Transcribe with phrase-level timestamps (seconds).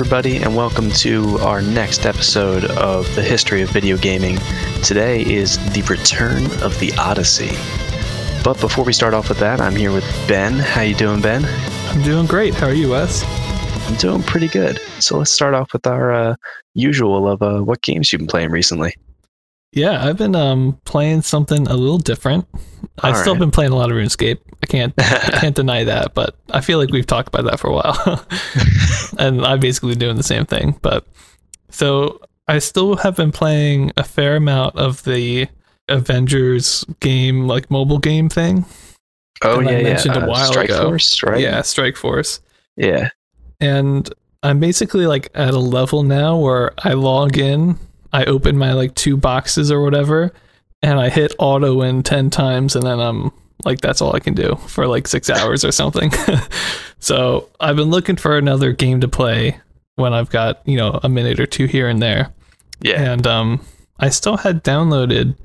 [0.00, 4.38] Everybody, and welcome to our next episode of the history of video gaming.
[4.82, 7.50] Today is the return of the Odyssey.
[8.42, 10.54] But before we start off with that, I'm here with Ben.
[10.54, 11.44] How you doing, Ben?
[11.90, 12.54] I'm doing great.
[12.54, 13.22] How are you, Wes?
[13.90, 14.80] I'm doing pretty good.
[15.00, 16.36] So let's start off with our uh,
[16.72, 18.94] usual of uh, what games you've been playing recently.
[19.72, 22.46] Yeah, I've been um playing something a little different.
[23.02, 23.40] I've All still right.
[23.40, 24.38] been playing a lot of RuneScape.
[24.70, 28.24] Can't can't deny that, but I feel like we've talked about that for a while.
[29.18, 30.78] and I'm basically doing the same thing.
[30.80, 31.06] But
[31.70, 35.48] so I still have been playing a fair amount of the
[35.88, 38.64] Avengers game, like mobile game thing.
[39.42, 39.82] Oh And I yeah, yeah.
[39.84, 40.88] mentioned a uh, while Strike ago.
[40.88, 41.40] Force, right?
[41.40, 42.40] Yeah, Strike Force.
[42.76, 43.10] Yeah.
[43.60, 44.08] and
[44.42, 47.76] I'm basically like at a level now where I log in,
[48.12, 50.32] I open my like two boxes or whatever,
[50.80, 53.32] and I hit auto in 10 times, and then I'm
[53.64, 56.12] like, that's all I can do for like six hours or something.
[56.98, 59.58] so I've been looking for another game to play
[59.96, 62.32] when I've got, you know, a minute or two here and there.
[62.80, 63.00] Yeah.
[63.12, 63.64] And um,
[63.98, 65.36] I still had downloaded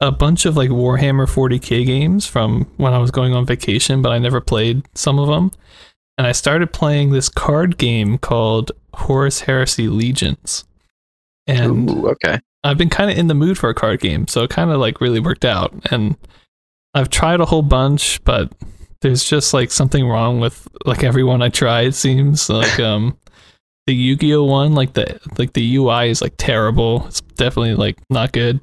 [0.00, 4.12] a bunch of like Warhammer 40k games from when I was going on vacation, but
[4.12, 5.50] I never played some of them.
[6.18, 10.64] And I started playing this card game called Horus Heresy Legions.
[11.46, 12.40] And Ooh, okay.
[12.64, 14.80] I've been kind of in the mood for a card game, so it kind of
[14.80, 15.72] like really worked out.
[15.90, 16.16] And
[16.96, 18.50] I've tried a whole bunch, but
[19.02, 21.82] there's just like something wrong with like everyone I try.
[21.82, 23.18] It seems like um
[23.86, 27.06] the Yu-Gi-Oh one, like the like the UI is like terrible.
[27.06, 28.60] It's definitely like not good.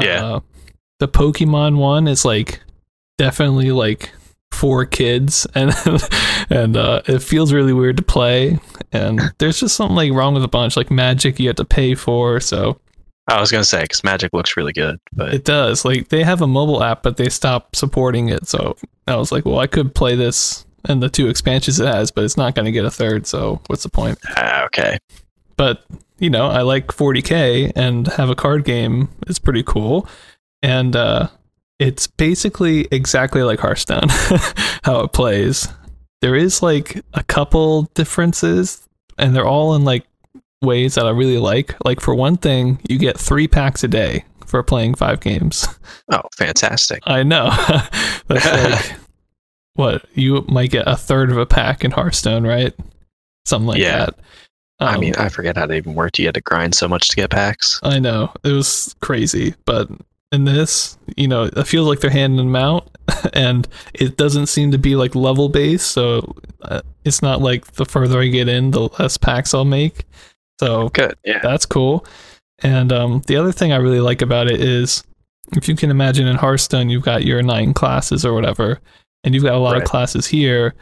[0.00, 0.24] Yeah.
[0.24, 0.40] Uh,
[0.98, 2.60] the Pokemon one is like
[3.18, 4.10] definitely like
[4.50, 5.72] for kids and
[6.50, 8.58] and uh, it feels really weird to play
[8.92, 11.94] and there's just something like wrong with a bunch like magic you have to pay
[11.94, 12.78] for so
[13.26, 15.84] I was gonna say because Magic looks really good, but it does.
[15.84, 18.76] Like they have a mobile app but they stopped supporting it so
[19.06, 22.24] i was like well i could play this and the two expansions it has but
[22.24, 24.18] it's not going to get a third so what's the point?
[24.36, 24.98] Ah, okay.
[25.56, 25.84] but
[26.18, 29.08] you know i like 40k and have a card game.
[29.26, 30.08] It's pretty cool.
[30.62, 31.28] And uh
[31.78, 34.08] it's basically exactly like hearthstone
[34.84, 35.68] how it plays.
[36.20, 40.06] There is like a couple differences and they're all in like
[40.64, 44.24] ways that i really like like for one thing you get three packs a day
[44.46, 45.66] for playing five games
[46.10, 47.02] Oh, fantastic.
[47.06, 47.50] i know
[48.28, 48.44] that's
[48.90, 48.98] like
[49.74, 52.74] what you might get a third of a pack in hearthstone right
[53.46, 54.06] something like Yeah.
[54.06, 54.14] that
[54.80, 56.18] I Um, mean, I forget how they even worked.
[56.18, 57.78] You had to grind so much to get packs.
[57.84, 59.88] I know it was crazy, but
[60.32, 62.90] in this, you know, it feels like they're handing them out,
[63.34, 65.92] and it doesn't seem to be like level based.
[65.92, 70.06] So uh, it's not like the further I get in, the less packs I'll make.
[70.60, 71.14] So Good.
[71.24, 71.40] Yeah.
[71.42, 72.06] that's cool.
[72.62, 75.02] And um, the other thing I really like about it is,
[75.56, 78.80] if you can imagine in Hearthstone, you've got your nine classes or whatever,
[79.24, 79.82] and you've got a lot Right.
[79.82, 80.74] of classes here,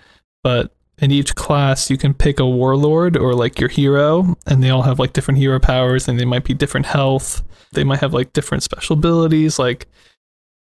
[0.45, 4.71] but in each class you can pick a warlord or like your hero, and they
[4.71, 7.43] all have like different hero powers, and they might be different health.
[7.73, 9.59] They might have like different special abilities.
[9.59, 9.87] Like,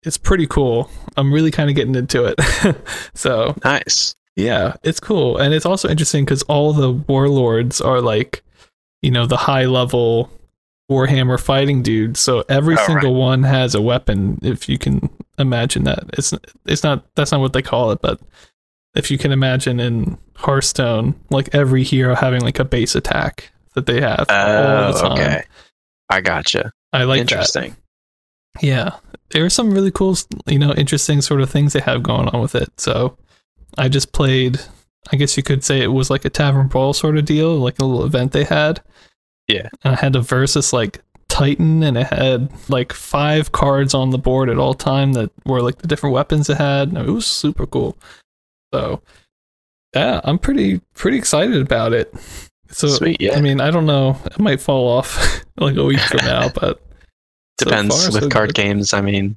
[0.05, 0.91] it's pretty cool.
[1.17, 2.39] I'm really kind of getting into it.
[3.15, 4.15] so Nice.
[4.37, 5.39] yeah, it's cool.
[5.39, 8.43] And it's also interesting because all the warlords are like,
[9.03, 10.31] you know, the high level
[10.91, 12.17] Warhammer fighting dude.
[12.17, 16.05] So every Oh, single one has a weapon, if you can imagine that.
[16.15, 16.33] It's
[16.67, 18.21] it's not that's not what they call it, but
[18.95, 23.87] if you can imagine in Hearthstone, like every hero having like a base attack that
[23.87, 25.13] they have all the Oh, time.
[25.13, 25.43] okay.
[26.11, 26.73] I gotcha.
[26.93, 27.33] I like that.
[27.33, 27.77] Interesting.
[28.63, 28.97] Yeah,
[29.31, 32.41] there are some really cool, you know, interesting sort of things they have going on
[32.41, 32.69] with it.
[32.81, 33.17] So
[33.77, 34.59] I just played.
[35.13, 37.79] I guess you could say it was like a tavern brawl sort of deal, like
[37.79, 38.81] a little event they had.
[39.49, 39.69] Yeah.
[39.85, 44.19] and I had to versus like Titan, and it had like five cards on the
[44.19, 46.95] board at all time that were like the different weapons it had.
[46.97, 47.97] It was super cool.
[48.75, 49.01] So
[49.95, 52.13] yeah, I'm pretty pretty excited about it.
[52.71, 53.37] So Sweet, yeah.
[53.37, 54.19] I mean, I don't know.
[54.27, 56.81] It might fall off like a week from now, but
[57.61, 58.57] so Depends far, with so card good.
[58.57, 58.93] games.
[58.93, 59.35] I mean,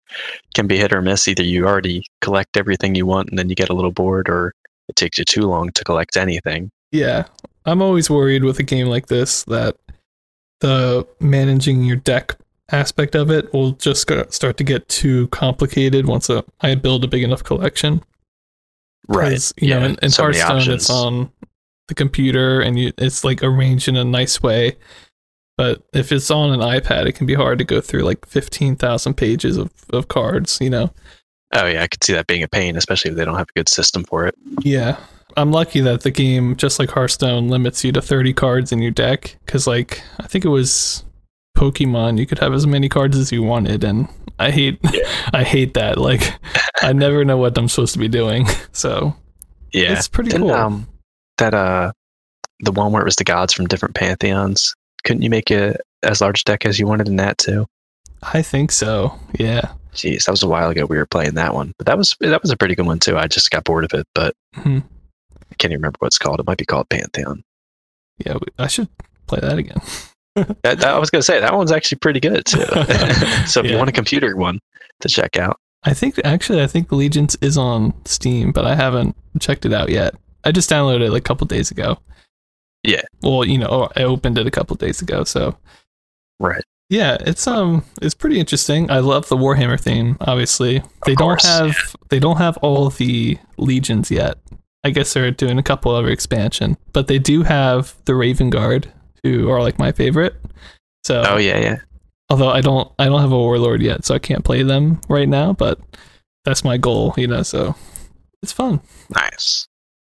[0.54, 1.26] can be hit or miss.
[1.28, 4.52] Either you already collect everything you want and then you get a little bored, or
[4.88, 6.70] it takes you too long to collect anything.
[6.90, 7.24] Yeah,
[7.64, 9.76] I'm always worried with a game like this that
[10.60, 12.36] the managing your deck
[12.70, 17.08] aspect of it will just start to get too complicated once a, I build a
[17.08, 18.02] big enough collection.
[19.08, 19.52] Right.
[19.60, 19.78] You yeah.
[19.78, 21.30] know, in, in so Hearthstone, it's on
[21.88, 24.76] the computer and you, it's like arranged in a nice way.
[25.58, 29.14] But if it's on an iPad, it can be hard to go through like 15,000
[29.14, 30.92] pages of, of cards, you know?
[31.54, 33.58] Oh yeah, I could see that being a pain, especially if they don't have a
[33.58, 34.34] good system for it.
[34.60, 34.96] Yeah.
[35.36, 38.90] I'm lucky that the game, just like Hearthstone, limits you to 30 cards in your
[38.90, 39.36] deck.
[39.44, 41.04] Because, like, I think it was
[41.56, 43.84] Pokemon, you could have as many cards as you wanted.
[43.84, 44.08] And
[44.38, 44.78] I hate,
[45.32, 45.98] I hate that.
[45.98, 46.22] Like,
[46.82, 48.46] I never know what I'm supposed to be doing.
[48.74, 49.14] So,
[49.72, 49.92] Yeah.
[49.92, 50.54] it's pretty Didn't, cool.
[50.56, 50.88] um,
[51.38, 51.92] that uh,
[52.60, 54.74] the one where it was the gods from different pantheons.
[55.04, 57.66] Couldn't you make it as large deck as you wanted in that too?
[58.22, 59.18] I think so.
[59.38, 59.72] Yeah.
[59.94, 60.86] Jeez, that was a while ago.
[60.86, 63.18] We were playing that one, but that was that was a pretty good one too.
[63.18, 64.82] I just got bored of it, but hmm I
[65.62, 66.40] can't even remember what it's called.
[66.40, 67.42] It might be called Pantheon.
[68.24, 68.88] Yeah, I should
[69.26, 69.80] play that again.
[70.34, 72.58] That, that- I was gonna say that one's actually pretty good too.
[73.46, 73.72] so if Yeah.
[73.72, 74.60] you want a computer one
[75.00, 79.14] to check out, I think actually, I think Allegiance is on Steam, but I haven't
[79.40, 80.14] checked it out yet.
[80.42, 81.98] I just downloaded it like a couple days ago.
[82.82, 83.02] Yeah.
[83.20, 85.54] Well, you know, I opened it a couple days ago, so
[86.40, 86.64] right?
[86.88, 88.90] yeah, it's um, it's pretty interesting.
[88.90, 90.16] I love the Warhammer theme.
[90.22, 91.76] Obviously, they don't have
[92.08, 94.38] they don't have all the legions yet.
[94.84, 98.88] I guess they're doing a couple other expansion, but they do have the Raven Guard,
[99.22, 100.34] who are like my favorite.
[101.04, 101.76] So Oh yeah, yeah.
[102.30, 105.28] although I don't I don't have a warlord yet, so I can't play them right
[105.28, 105.78] now, but
[106.44, 107.74] that's my goal, you know, so
[108.42, 108.80] it's fun.
[109.14, 109.66] Nice.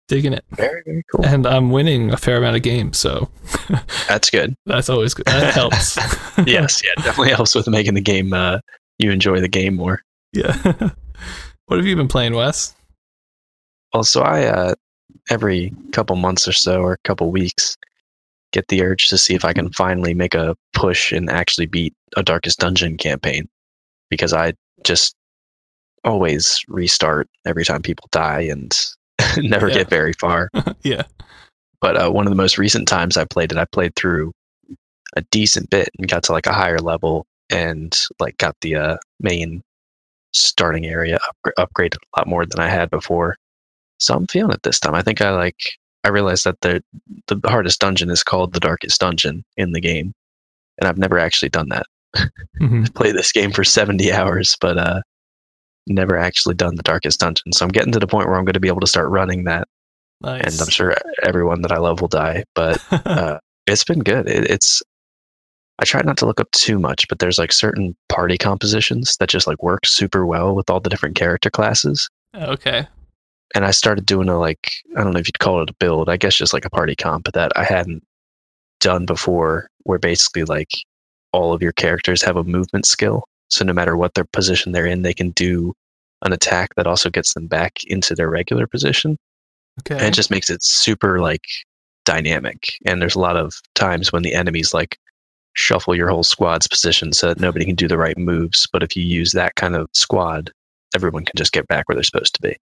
[0.08, 0.44] Digging it.
[0.52, 1.24] Very very cool.
[1.24, 3.28] And I'm winning a fair amount of games, so
[4.08, 4.54] That's good.
[4.66, 5.26] that's always good.
[5.26, 5.96] That helps.
[6.46, 8.32] yes, yeah, definitely helps with making the game.
[8.32, 8.58] Uh,
[8.98, 10.02] you enjoy the game more.
[10.32, 10.56] yeah.
[11.66, 12.74] what have you been playing, Wes?
[13.92, 14.74] Well, so I uh,
[15.30, 17.76] every couple months or so, or a couple weeks,
[18.52, 21.94] get the urge to see if I can finally make a push and actually beat
[22.16, 23.48] a Darkest Dungeon campaign,
[24.08, 24.54] because I
[24.84, 25.14] just
[26.04, 28.74] always restart every time people die and
[29.38, 29.78] never Yeah.
[29.78, 30.48] get very far.
[30.82, 31.02] yeah.
[31.80, 34.32] But uh, one of the most recent times I played it, I played through
[35.16, 38.96] a decent bit and got to like a higher level and like got the uh,
[39.18, 39.62] main
[40.32, 43.36] starting area upgra- upgraded a lot more than I had before.
[44.00, 44.94] So I'm feeling it this time.
[44.94, 45.58] I think I like.
[46.04, 46.82] I realized that the
[47.26, 50.12] the hardest dungeon is called the darkest dungeon in the game,
[50.78, 51.86] and I've never actually done that.
[52.58, 55.00] hmm Played this game for 70 hours, but uh,
[55.86, 57.52] never actually done the darkest dungeon.
[57.52, 59.44] So I'm getting to the point where I'm going to be able to start running
[59.44, 59.68] that
[60.22, 60.42] Nice.
[60.52, 62.44] and I'm sure everyone that I love will die.
[62.54, 64.28] But uh, it's been good.
[64.28, 64.82] It, it's
[65.78, 69.30] I try not to look up too much, but there's like certain party compositions that
[69.30, 72.08] just like work super well with all the different character classes.
[72.34, 72.86] okay.
[73.54, 76.08] And I started doing a like I don't know if you'd call it a build.
[76.08, 78.04] I guess just like a party comp that I hadn't
[78.80, 80.70] done before, where basically like
[81.32, 83.24] all of your characters have a movement skill.
[83.48, 85.74] So no matter what their position they're in, they can do
[86.22, 89.16] an attack that also gets them back into their regular position
[89.80, 89.94] Okay.
[89.94, 91.44] and it just makes it super like
[92.04, 94.98] dynamic and there's a lot of times when the enemies like
[95.54, 98.94] shuffle your whole squad's position so that nobody can do the right moves but if
[98.96, 100.50] you use that kind of squad
[100.94, 102.54] everyone can just get back where they're supposed to be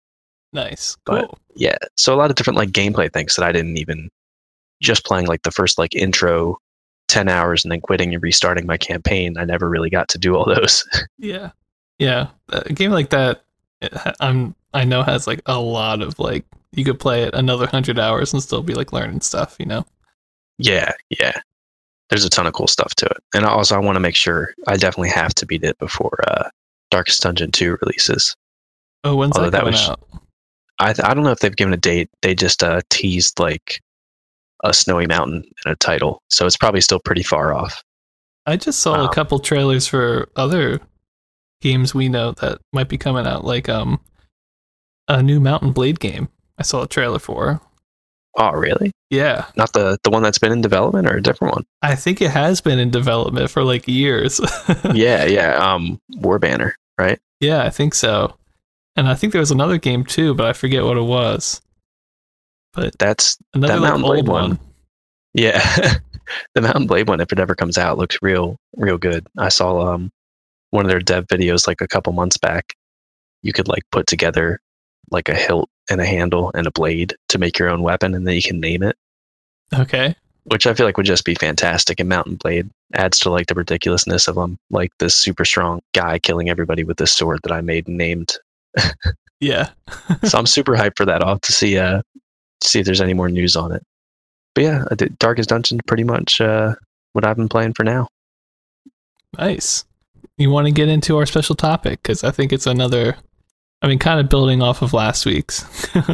[0.57, 0.97] nice.
[1.07, 1.39] but- Cool.
[1.55, 4.09] yeah so a lot of different like gameplay things that i didn't even
[4.83, 6.59] just playing like the first like intro
[7.09, 10.35] 10 hours and then quitting and restarting my campaign i never really got to do
[10.35, 10.85] all those
[11.19, 11.51] Yeah.
[11.99, 12.27] Yeah.
[12.51, 13.43] A game like that
[14.21, 17.99] I'm I know has like a lot of like you could play it another 100
[17.99, 19.87] hours and still be like learning stuff, you know.
[20.59, 21.33] yeah yeah
[22.11, 24.53] there's a ton of cool stuff to it and also i want to make sure
[24.69, 26.49] i definitely have to beat it before uh
[26.91, 28.37] darkest dungeon 2 releases
[29.05, 30.01] Oh, when's Although that that coming was- out?
[30.79, 32.09] I th- I don't know if they've given a date.
[32.23, 33.81] They just uh, teased like
[34.65, 37.83] a snowy mountain and a title, so it's probably still pretty far off.
[38.47, 40.81] I just saw a Um, couple trailers for other
[41.63, 44.01] games we know that might be coming out, like um
[45.09, 46.29] a new Mount & Blade game.
[46.59, 47.61] I saw a trailer for.
[48.39, 48.93] Oh, really?
[49.09, 51.65] Yeah, Not the the one that's been in development, or a different one?
[51.83, 54.41] I think it has been in development for like years.
[54.93, 55.55] yeah, yeah.
[55.57, 57.19] Um, War Banner, right?
[57.41, 58.37] yeah, I think so.
[58.97, 61.61] And I think there was another game too, but I forget what it was.
[62.73, 64.51] But that's Another That like, Mount & Blade one.
[64.51, 64.59] one.
[65.35, 65.95] yeah.
[66.55, 69.27] the Mount & Blade one, if it ever comes out, looks real real good.
[69.39, 70.11] I saw um
[70.71, 72.75] one of their dev videos like a couple months back.
[73.43, 74.61] You could like put together
[75.11, 78.27] like a hilt and a handle and a blade to make your own weapon, and
[78.27, 78.97] then you can name it.
[79.75, 80.15] Okay.
[80.45, 81.99] which I feel like would just be fantastic.
[82.01, 85.81] And Mount & Blade adds to like the ridiculousness of them, like this super strong
[85.95, 88.37] guy killing everybody with this sword that I made and named.
[89.41, 89.71] Yeah.
[90.25, 91.23] so I'm super hyped for that.
[91.23, 92.03] I'll have to see uh
[92.63, 93.83] see if there's any more news on it.
[94.55, 94.85] But yeah,
[95.19, 96.75] Darkest Dungeon pretty much uh
[97.13, 98.09] what I've been playing for now.
[99.39, 99.85] Nice.
[100.39, 103.17] You want to get into our special topic because I think it's another.
[103.83, 105.65] I mean, kind of building off of last week's.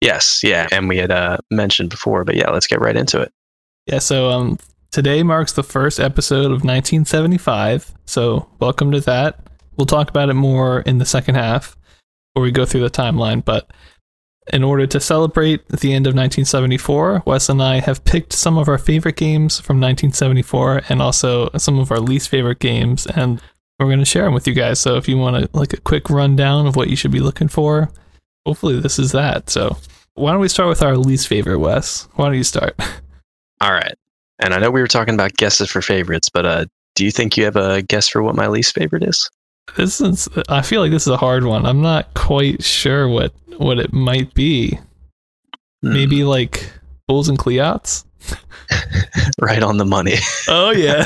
[0.00, 3.30] Yes, yeah, and we had uh mentioned before, but yeah, let's get right into it.
[3.86, 4.58] Yeah, so um,
[4.90, 7.92] today marks the first episode of 1975.
[8.06, 9.50] So welcome to that.
[9.76, 11.75] We'll talk about it more in the second half,
[12.36, 13.42] where we go through the timeline.
[13.42, 13.70] But
[14.52, 18.68] in order to celebrate the end of 1974, Wes and I have picked some of
[18.68, 23.40] our favorite games from 1974, and also some of our least favorite games, and
[23.80, 24.78] we're going to share them with you guys.
[24.78, 27.48] So if you want to like a quick rundown of what you should be looking
[27.48, 27.90] for,
[28.44, 29.48] hopefully this is that.
[29.48, 29.76] So
[30.14, 32.06] why don't we start with our least favorite, Wes?
[32.16, 32.78] Why don't you start?
[33.62, 33.94] All right.
[34.38, 37.36] And I know we were talking about guesses for favorites, but uh, do you think
[37.36, 39.30] you have a guess for what my least favorite is?
[39.76, 40.28] This is.
[40.48, 41.66] I feel like this is a hard one.
[41.66, 44.78] I'm not quite sure what what it might be.
[45.82, 45.92] Hmm.
[45.92, 46.70] Maybe like
[47.08, 48.04] Bulls and Cleots.
[49.40, 50.16] right on the money.
[50.48, 51.04] Oh yeah.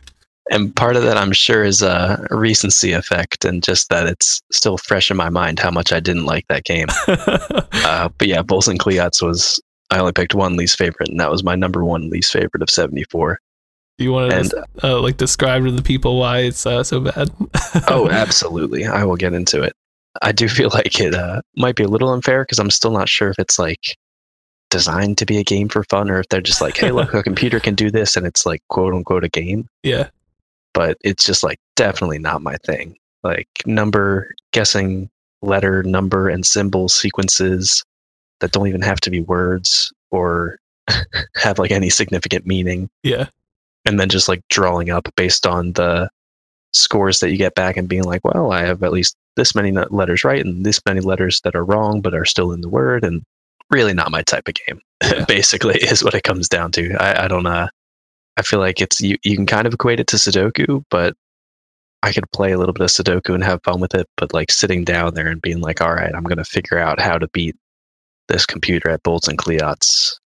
[0.50, 4.78] And part of that, I'm sure, is a recency effect and just that it's still
[4.78, 6.88] fresh in my mind how much I didn't like that game.
[7.90, 11.30] Uh, but yeah, Bulls and Cleots was, I only picked one least favorite, and that
[11.30, 13.40] was my number one least favorite of 74.
[13.98, 17.00] Do you want And- to uh, like describe to the people why it's uh, so
[17.00, 17.30] bad?
[17.88, 18.86] Oh, absolutely.
[18.86, 19.72] I will get into it.
[20.22, 23.08] I do feel like it uh, might be a little unfair because I'm still not
[23.08, 23.96] sure if it's like
[24.70, 27.22] designed to be a game for fun or if they're just like, hey, look, a
[27.30, 29.66] computer can do this and it's like quote unquote a game.
[29.82, 30.08] yeah.
[30.74, 32.96] but it's just like definitely not my thing.
[33.24, 35.10] Like number guessing
[35.42, 37.82] letter, number, and symbol sequences
[38.40, 40.58] that don't even have to be words or
[41.36, 42.88] have like any significant meaning.
[43.02, 43.26] Yeah.
[43.88, 46.10] And then just like drawing up based on the
[46.72, 49.72] scores that you get back and being like, well, I have at least this many
[49.72, 53.02] letters right and this many letters that are wrong but are still in the word.
[53.04, 53.22] And
[53.70, 55.24] really not my type of game, Yeah.
[55.28, 56.94] basically, is what it comes down to.
[57.02, 57.68] I, I don't uh,
[58.36, 61.16] I feel like it's you, you can kind of equate it to Sudoku, but
[62.02, 64.06] I could play a little bit of Sudoku and have fun with it.
[64.16, 67.00] But like sitting down there and being like, all right, I'm going to figure out
[67.00, 67.56] how to beat
[68.28, 70.18] this computer at Bulls and Cleots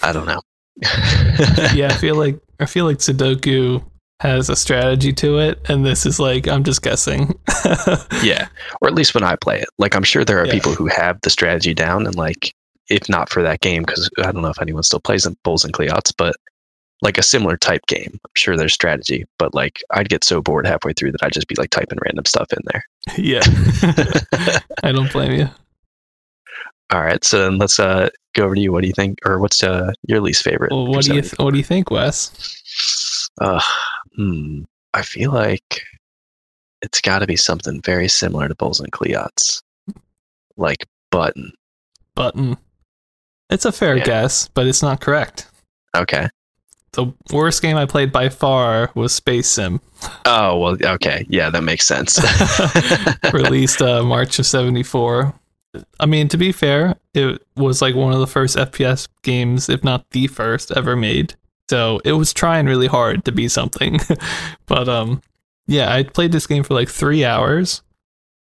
[0.00, 0.40] I don't know.
[1.74, 3.82] yeah, I feel like I feel like Sudoku
[4.20, 7.38] has a strategy to it, and this is like I'm just guessing.
[8.22, 8.48] yeah.
[8.80, 9.68] Or at least when I play it.
[9.78, 10.52] Like I'm sure there are Yeah.
[10.52, 12.52] people who have the strategy down and like
[12.88, 15.64] if not for that game, because I don't know if anyone still plays in Bulls
[15.64, 16.34] and Cleots, but
[17.00, 18.10] like a similar type game.
[18.12, 21.48] I'm sure there's strategy, but like I'd get so bored halfway through that I'd just
[21.48, 22.84] be like typing random stuff in there.
[23.16, 23.40] yeah,
[24.84, 25.48] I don't blame you.
[26.92, 28.70] All right, so then let's uh go over to you.
[28.72, 30.72] What do you think, or what's uh your least favorite?
[30.72, 32.30] Well, what do you th- what do you think, Wes?
[33.40, 33.60] Uh,
[34.16, 34.62] hmm.
[34.94, 35.82] I feel like
[36.82, 39.62] it's got to be something very similar to Bulls and Cleots,
[40.56, 41.52] like Button.
[42.14, 42.56] Button.
[43.48, 44.04] It's a fair Yeah.
[44.04, 45.48] guess, but it's not correct.
[45.96, 46.28] Okay.
[46.92, 49.80] The worst game I played by far was Spasim,
[50.26, 50.76] Oh well.
[50.94, 51.24] Okay.
[51.30, 52.20] Yeah, that makes sense.
[53.32, 55.32] released uh, March of '74.
[55.98, 59.82] I mean, to be fair, it was like one of the first FPS games, if
[59.82, 61.34] not the first ever made.
[61.70, 63.98] So it was trying really hard to be something.
[64.66, 65.22] but um,
[65.66, 67.82] yeah, I played this game for like three hours,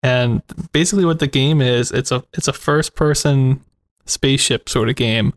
[0.04, 0.42] and
[0.72, 3.62] basically what the game is, it's a it's a first person
[4.06, 5.34] spaceship sort of game.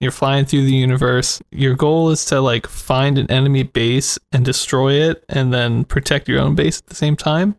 [0.00, 1.40] You're flying through the universe.
[1.50, 6.28] Your goal is to like find an enemy base and destroy it, and then protect
[6.28, 7.56] your own base at the same time.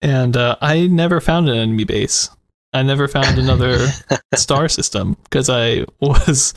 [0.00, 2.30] And uh, I never found an enemy base.
[2.72, 3.88] I never found another
[4.34, 6.54] star system because I was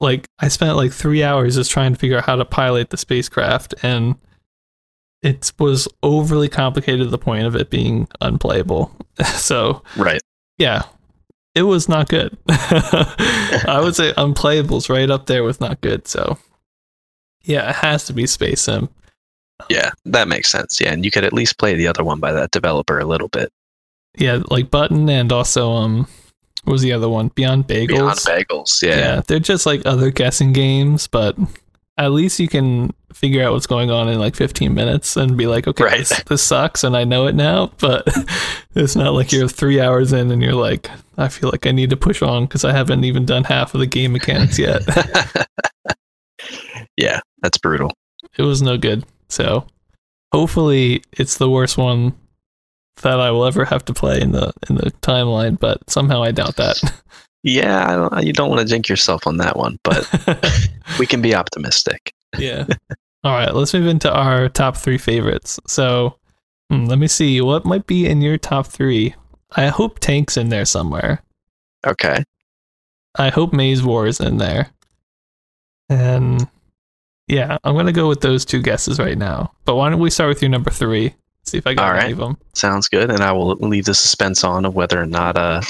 [0.00, 2.96] like I spent like three hours just trying to figure out how to pilot the
[2.96, 4.16] spacecraft, and
[5.22, 8.94] it was overly complicated to the point of it being unplayable.
[9.24, 10.20] so right.
[10.58, 10.82] yeah,
[11.54, 12.36] it was not good.
[12.48, 16.06] I would say unplayable's right up there with not good.
[16.06, 16.38] So
[17.42, 18.88] yeah, it has to be Spasim.
[19.70, 20.80] Yeah, that makes sense.
[20.80, 23.28] Yeah, and you could at least play the other one by that developer a little
[23.28, 23.50] bit.
[24.16, 26.08] Yeah, like Button and also um,
[26.64, 27.28] what was the other one?
[27.28, 27.88] Beyond Bagels.
[27.88, 28.82] Beyond bagels.
[28.82, 28.96] Yeah.
[28.96, 31.36] yeah, they're just like other guessing games, but
[31.98, 35.46] at least you can figure out what's going on in like 15 minutes and be
[35.46, 35.98] like, okay, Right.
[35.98, 37.72] this, this sucks and I know it now.
[37.78, 38.06] But
[38.74, 41.90] it's not like you're three hours in and you're like, I feel like I need
[41.90, 44.82] to push on because I haven't even done half of the game mechanics yet.
[46.96, 47.92] yeah, that's brutal.
[48.36, 49.04] it was no good.
[49.28, 49.66] So
[50.32, 52.14] hopefully it's the worst one
[53.02, 56.32] that I will ever have to play in the in the timeline, but somehow I
[56.32, 56.80] doubt that.
[57.42, 60.04] Yeah, I don't, you don't want to jinx yourself on that one, but
[60.98, 62.12] we can be optimistic.
[62.36, 62.66] yeah.
[63.22, 65.60] All right, let's move into our top three favorites.
[65.66, 66.18] So,
[66.70, 69.14] hmm, let me see what might be in your top three.
[69.52, 71.22] I hope Tank's in there somewhere.
[71.86, 72.24] Okay.
[73.16, 74.70] I hope Maze War is in there.
[75.88, 76.48] And
[77.28, 79.52] yeah, I'm gonna go with those two guesses right now.
[79.64, 81.14] But why don't we start with your number three?
[81.46, 82.12] See if I got All any right.
[82.12, 82.36] of them.
[82.54, 83.10] Sounds good.
[83.10, 85.60] And I will leave the suspense on of whether or not uh,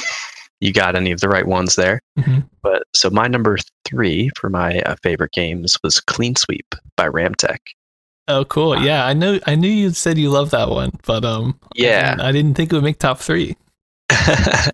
[0.60, 2.00] you got any of the right ones there.
[2.18, 2.48] Mhm.
[2.62, 7.58] But so my number three for my uh, favorite games was Clean Sweep by Ramtek.
[8.28, 8.82] Oh, cool.
[8.82, 9.38] Yeah, I know.
[9.46, 12.10] I knew you said you love that one, but um, I Yeah.
[12.10, 13.54] didn't- I didn't think it would make top three.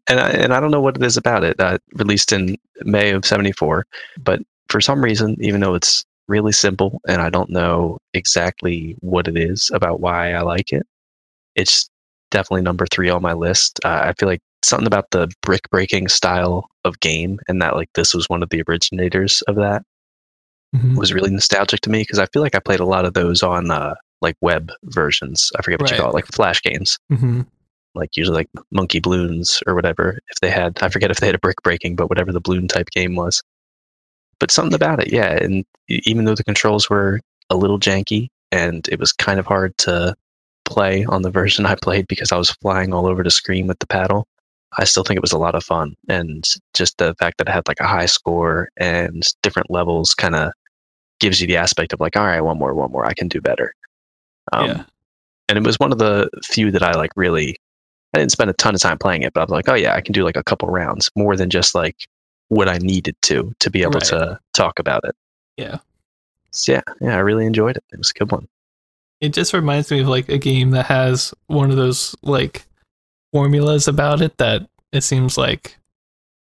[0.08, 1.58] and I, and I don't know what it is about it.
[1.58, 3.86] Uh, released in May of '74,
[4.22, 9.28] but for some reason, even though it's really simple, and I don't know exactly what
[9.28, 10.86] it is about why I like it,
[11.54, 11.88] it's
[12.30, 13.78] definitely number three on my list.
[13.84, 17.88] Uh, I feel like something about the brick breaking style of game and that like
[17.94, 19.82] this was one of the originators of that
[20.74, 20.96] Mhm.
[20.96, 23.42] was really nostalgic to me because I feel like I played a lot of those
[23.42, 25.50] on uh, like web versions.
[25.58, 25.98] I forget what Right.
[25.98, 27.46] you call it, like flash games, Mhm.
[27.94, 30.18] like usually like Monkey Balloons or whatever.
[30.28, 32.68] If they had, I forget if they had a brick breaking, but whatever the balloon
[32.68, 33.42] type game was.
[34.40, 35.32] But something about it, yeah.
[35.42, 39.76] And even though the controls were a little janky and it was kind of hard
[39.78, 40.14] to
[40.72, 43.78] play on the version I played because I was flying all over the screen with
[43.78, 44.26] the paddle,
[44.78, 45.94] I still think it was a lot of fun.
[46.08, 50.34] And just the fact that it had like a high score and different levels kind
[50.34, 50.52] of
[51.20, 53.40] gives you the aspect of like, all right, one more, one more, I can do
[53.40, 53.72] better.
[54.52, 54.84] Um, yeah.
[55.48, 57.56] And it was one of the few that I like really,
[58.14, 59.94] I didn't spend a ton of time playing it, but I was like, oh yeah,
[59.94, 61.96] I can do like a couple rounds more than just like
[62.48, 64.04] what I needed to to be able Right.
[64.04, 65.14] to talk about it.
[65.56, 65.78] Yeah.
[66.50, 67.84] So yeah, yeah, I really enjoyed it.
[67.92, 68.46] It was a good one.
[69.22, 72.66] It just reminds me of like a game that has one of those like
[73.32, 75.78] formulas about it that it seems like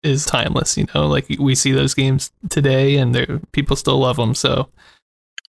[0.03, 0.77] is timeless.
[0.77, 4.33] You know, like we see those games today, and they're people still love them.
[4.33, 4.69] So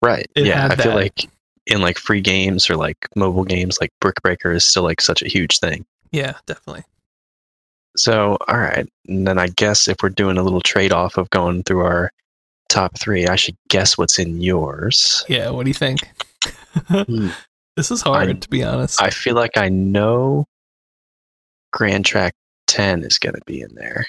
[0.01, 0.27] Right.
[0.35, 1.29] Yeah, I feel like
[1.67, 5.21] in like free games or like mobile games, like Brick Breaker is still like such
[5.21, 5.85] a huge thing.
[6.11, 6.83] yeah, definitely.
[7.97, 8.87] So, all right.
[9.07, 12.11] And then I guess if we're doing a little trade off of going through our
[12.71, 15.23] top three, I should guess what's in yours.
[15.29, 15.49] Yeah.
[15.51, 15.99] What do you think?
[16.87, 17.29] Hmm.
[17.77, 19.01] This is hard I- to be honest.
[19.01, 20.45] I feel like I know
[21.71, 22.31] Gran Trak
[22.67, 24.05] 10 is going to be in there.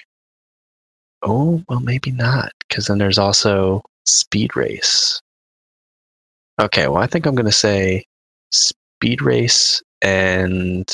[1.23, 5.21] Oh, well, maybe not, because then there's also Speed Race.
[6.61, 8.05] Okay, well, I think I'm going to say
[8.51, 10.91] Speed Race and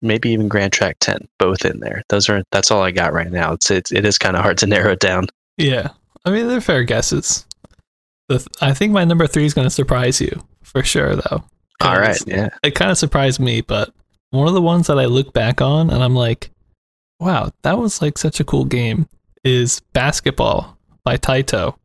[0.00, 2.02] maybe even Gran Trak 10, both in there.
[2.08, 3.54] Those are that's all I got right now.
[3.54, 5.26] It's, it's it is kind of hard to narrow it down.
[5.58, 5.90] Yeah.
[6.24, 7.46] I mean, they're fair guesses.
[8.28, 11.44] The th- I think my number three is going to surprise you for sure, though.
[11.80, 12.48] All right, yeah.
[12.62, 13.92] it kind of surprised me, but
[14.30, 16.50] one of the ones that I look back on and I'm like,
[17.20, 19.08] wow, that was like such a cool game
[19.44, 21.76] is Basketball by Taito.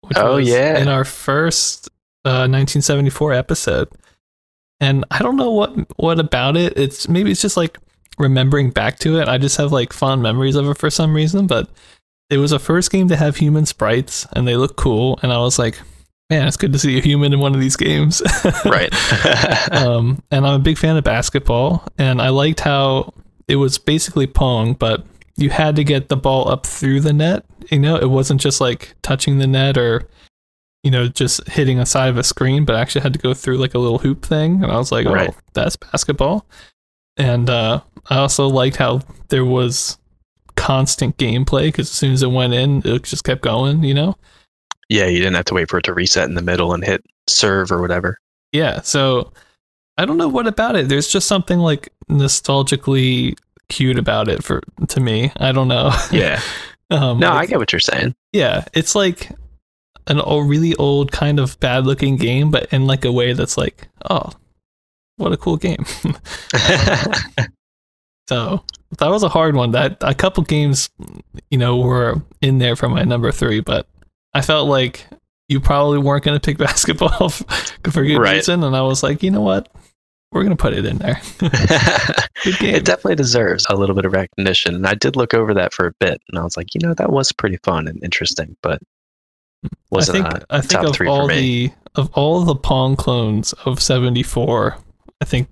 [0.00, 0.78] Which Oh, was yeah.
[0.78, 1.88] In our first
[2.24, 3.88] uh, 1974 episode.
[4.80, 6.76] And I don't know what what about it.
[6.76, 7.78] It's maybe it's just like
[8.18, 9.28] remembering back to it.
[9.28, 11.68] I just have like fond memories of it for some reason, but
[12.30, 15.38] it was a first game to have human sprites and they look cool and I
[15.38, 15.80] was like,
[16.30, 18.22] man, it's good to see a human in one of these games.
[18.64, 18.92] Right.
[19.72, 23.12] um, and I'm a big fan of basketball, and I liked how
[23.48, 25.04] it was basically Pong, but
[25.36, 27.44] you had to get the ball up through the net.
[27.70, 30.08] You know, it wasn't just like touching the net or,
[30.82, 33.58] you know, just hitting a side of a screen, but actually had to go through
[33.58, 34.62] like a little hoop thing.
[34.62, 36.46] And I was like, oh, that's basketball.
[37.16, 39.98] And uh, I also liked how there was
[40.66, 44.16] constant gameplay because as soon as it went in, it just kept going, you know?
[44.88, 47.04] yeah, you didn't have to wait for it to reset in the middle and hit
[47.28, 48.18] serve or whatever.
[48.52, 49.32] Yeah, so
[49.96, 50.88] I don't know what about it.
[50.88, 53.36] There's just something like nostalgically
[53.68, 55.30] cute about it for to me.
[55.36, 55.92] I don't know.
[56.10, 56.40] Yeah.
[56.90, 58.14] um, No, I get what you're saying.
[58.32, 59.30] yeah, it's like
[60.08, 63.56] an old, really old kind of bad looking game, but in like a way that's
[63.56, 64.30] like, oh,
[65.16, 65.84] what a cool game.
[68.28, 68.64] so
[68.98, 69.72] that was a hard one.
[69.72, 70.88] That a couple games,
[71.50, 73.86] you know, were in there for my number three, but
[74.34, 75.06] I felt like
[75.48, 78.34] you probably weren't going to pick basketball for good Right.
[78.36, 79.68] reason, and I was like, you know what,
[80.32, 81.20] we're going to put it in there.
[82.48, 84.74] It definitely deserves a little bit of recognition.
[84.76, 86.94] And I did look over that for a bit, and I was like, you know,
[86.94, 88.80] that was pretty fun and interesting, but
[89.90, 91.68] wasn't I think I think top of three all for me.
[91.68, 94.76] the of all the Pong clones of '74,
[95.20, 95.48] I think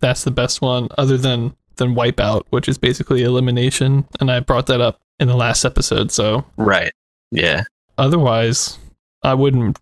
[0.00, 4.66] that's the best one, other than than Wipeout, which is basically elimination, and I brought
[4.66, 6.10] that up in the last episode.
[6.10, 6.92] So Right.
[7.30, 7.64] Yeah.
[7.98, 8.78] otherwise,
[9.22, 9.78] I wouldn't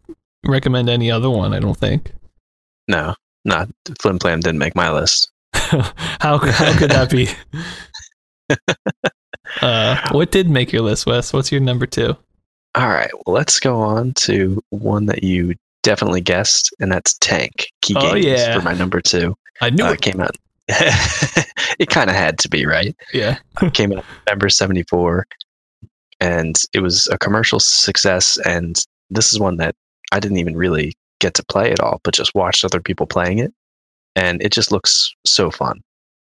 [0.47, 1.53] recommend any other one.
[1.55, 2.13] I don't think.
[2.89, 3.69] No, not
[4.01, 5.31] Flim Flam didn't make my list.
[5.55, 7.29] how how could that be?
[9.63, 11.33] uh, what did make your list, Wes?
[11.33, 12.17] What's your number two?
[12.75, 13.11] All right.
[13.27, 18.13] Well, let's go on to one that you definitely guessed, and that's Tank Kee Oh,
[18.15, 18.55] Games yeah.
[18.59, 19.35] for my number two.
[19.61, 19.95] I knew Uh, it.
[19.95, 20.37] it came out.
[21.79, 22.97] it kind of had to be, right?
[23.13, 23.39] Yeah.
[23.73, 25.27] came out November 74
[26.21, 29.75] and it was a commercial success and this is one that
[30.13, 33.39] I didn't even really get to play at all but just watched other people playing
[33.39, 33.53] it
[34.17, 35.81] and it just looks so fun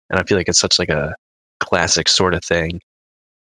[0.09, 1.15] and I feel like it's such like a
[1.59, 2.81] classic sort of thing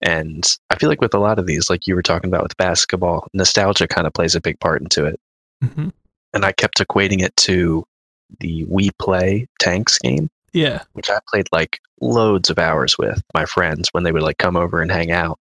[0.00, 2.56] and I feel like with a lot of these like you were talking about with
[2.56, 5.18] basketball nostalgia kind of plays a big part into it
[5.62, 5.88] hmm
[6.32, 7.84] and I kept equating it to
[8.40, 10.82] the Wii Play Tanks game Yeah.
[10.94, 14.56] which I played like loads of hours with my friends when they would like come
[14.56, 15.38] over and hang out.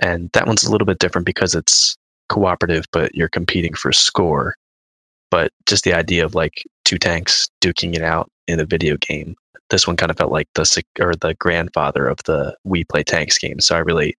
[0.00, 1.96] And that one's a little bit different because it's
[2.28, 4.56] cooperative, but you're competing for score.
[5.30, 9.36] but just the idea of like two tanks duking it out in a video game.
[9.70, 13.38] This one kind of felt like the or the grandfather of the Wii Play Tanks
[13.38, 13.60] game.
[13.60, 14.16] So I really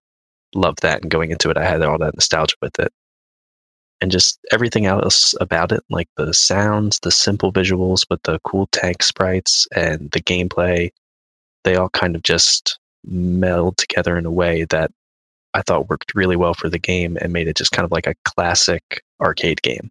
[0.54, 1.02] loved that.
[1.02, 2.92] And going into it, I had all that nostalgia with it.
[4.00, 8.66] And just everything else about it, like the sounds, the simple visuals, but the cool
[8.72, 10.90] tank sprites and the gameplay,
[11.64, 14.90] they all kind of just meld together in a way that
[15.54, 18.06] I thought worked really well for the game and made it just kind of like
[18.06, 19.90] a classic arcade game.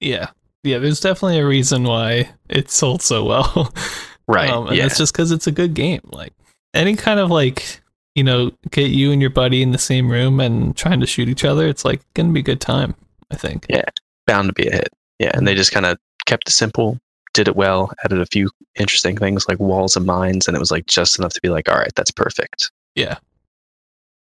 [0.00, 0.30] Yeah.
[0.64, 3.72] Yeah, there's definitely a reason why it sold so well.
[4.28, 4.50] Right.
[4.50, 4.84] Um, and yeah.
[4.84, 6.02] it's just because it's a good game.
[6.04, 6.34] Like
[6.74, 7.80] any kind of like,
[8.14, 11.28] you know, get you and your buddy in the same room and trying to shoot
[11.30, 12.94] each other, it's like gonna be a good time,
[13.30, 13.66] I think.
[13.68, 13.84] Yeah.
[14.26, 14.88] Bound to be a hit.
[15.18, 15.30] Yeah.
[15.34, 16.98] And they just kind of kept it simple,
[17.34, 20.70] did it well, added a few interesting things like walls and mines, and it was
[20.70, 22.70] like just enough to be like, all right, that's perfect.
[22.94, 23.18] Yeah.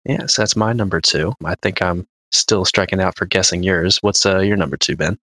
[0.06, 0.26] Yeah.
[0.28, 1.34] So that's my number two.
[1.43, 3.98] I think I'm still striking out for guessing yours.
[4.02, 5.17] What's uh, your number two, Ben?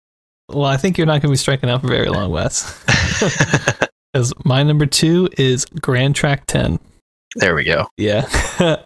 [0.50, 2.84] Well, I think you're not gonna be striking out for very long, Wes.
[4.14, 6.80] Because my number two is Gran Trak 10.
[7.36, 7.88] there we go.
[7.96, 8.28] Yeah.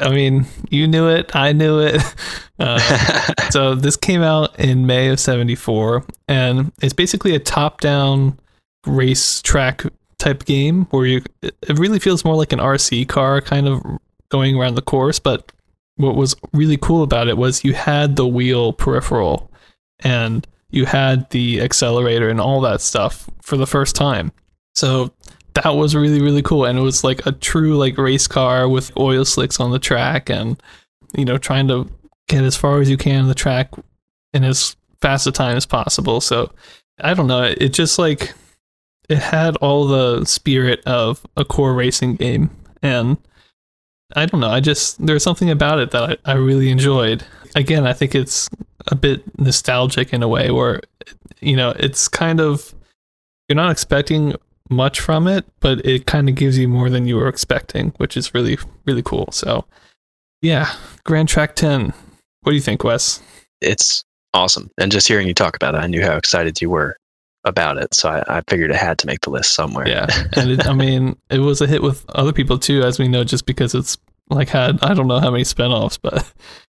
[0.00, 1.34] I mean, you knew it.
[1.34, 2.02] I knew it.
[2.60, 2.78] Uh,
[3.50, 8.38] so this came out in May of 74, and it's basically a top down
[8.86, 9.82] race track
[10.18, 13.82] type game where you, it really feels more like an RC car kind of
[14.28, 15.18] going around the course.
[15.18, 15.50] But
[15.96, 19.50] what was really cool about it was you had the wheel peripheral
[20.00, 24.32] and you had the accelerator and all that stuff for the first time.
[24.74, 25.12] So
[25.54, 26.64] that was really really cool.
[26.64, 30.30] And it was like a true like race car with oil slicks on the track
[30.30, 30.60] and
[31.16, 31.90] you know trying to
[32.28, 33.70] get as far as you can on the track
[34.32, 36.20] in as fast a time as possible.
[36.20, 36.52] So
[37.00, 37.42] i don't know.
[37.42, 38.34] It just like
[39.08, 42.50] it had all the spirit of a core racing game.
[42.82, 43.18] And
[44.16, 44.50] i don't know.
[44.50, 47.24] I just there's something about it that I, I really enjoyed.
[47.56, 48.48] Again i think it's
[48.86, 50.80] a bit nostalgic in a way where
[51.40, 52.74] you know it's kind of
[53.48, 54.34] you're not expecting
[54.70, 58.16] much from it, but it kind of gives you more than you were expecting, which
[58.16, 59.28] is really, really cool.
[59.32, 59.64] So,
[60.42, 60.72] yeah,
[61.04, 61.92] Gran Trak 10.
[62.42, 63.22] What do you think, Wes?
[63.60, 64.70] it's awesome.
[64.78, 66.96] And just hearing you talk about it, I knew how excited you were
[67.44, 67.92] about it.
[67.94, 69.86] So I, I figured it had to make the list somewhere.
[69.88, 70.06] Yeah.
[70.36, 73.24] And it, I mean, it was a hit with other people too, as we know,
[73.24, 73.98] just because it's
[74.30, 76.24] like had, I don't know how many spinoffs, but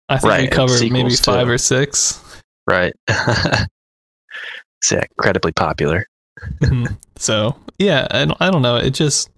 [0.09, 1.53] I think Right, we covered maybe five too.
[1.53, 2.23] or six.
[2.67, 2.95] right.
[3.09, 6.07] it's incredibly popular.
[7.17, 8.77] So, yeah, and I don't know.
[8.77, 9.29] It just,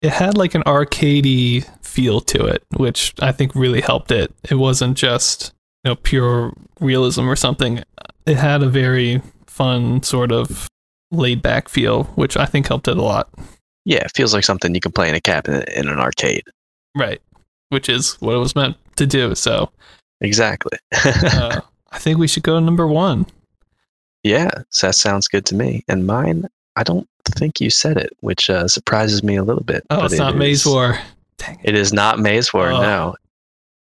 [0.00, 4.32] it had like an arcadey feel to it, which I think really helped it.
[4.48, 5.52] It wasn't just,
[5.84, 7.84] you know, pure realism or something.
[8.24, 10.68] It had a very fun sort of
[11.10, 13.28] laid back feel, which I think helped it a lot.
[13.84, 16.44] Yeah, it feels like something you can play in a cabinet in an arcade.
[16.96, 17.20] Right.
[17.68, 19.34] Which is what it was meant to do.
[19.34, 19.70] So
[20.20, 20.78] Exactly.
[21.04, 23.26] uh, I think we should go to number one.
[24.22, 24.50] Yeah,
[24.82, 25.84] that sounds good to me.
[25.88, 29.84] And mine, I don't think you said it, which uh, surprises me a little bit.
[29.90, 30.98] Oh, it's it not Maze War.
[31.38, 31.70] Dang it.
[31.70, 32.80] It is not Maze War, Oh.
[32.80, 33.16] no.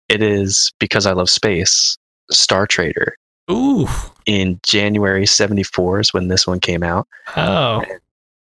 [0.09, 1.97] It is because I love space.
[2.31, 3.17] Star Trader
[3.51, 3.87] Ooh.
[4.27, 7.07] in January 74 is when this one came out.
[7.37, 7.83] Oh.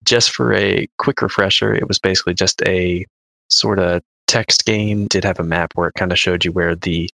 [0.05, 3.05] just for a quick refresher, it was basically just a
[3.49, 5.07] sort of text game.
[5.07, 7.09] Did have a map where it kind of showed you where the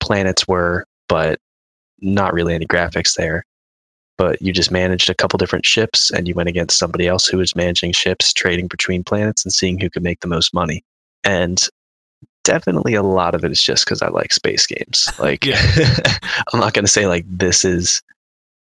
[0.00, 1.38] planets were, but
[2.00, 3.44] not really any graphics there.
[4.18, 7.38] But you just managed a couple different ships and you went against somebody else who
[7.38, 10.84] was managing ships, trading between planets and seeing who could make the most money.
[11.24, 11.66] And
[12.44, 15.08] definitely a lot of it is just because I like space games.
[15.18, 15.46] Like.
[16.52, 18.02] I'm not going to say like this is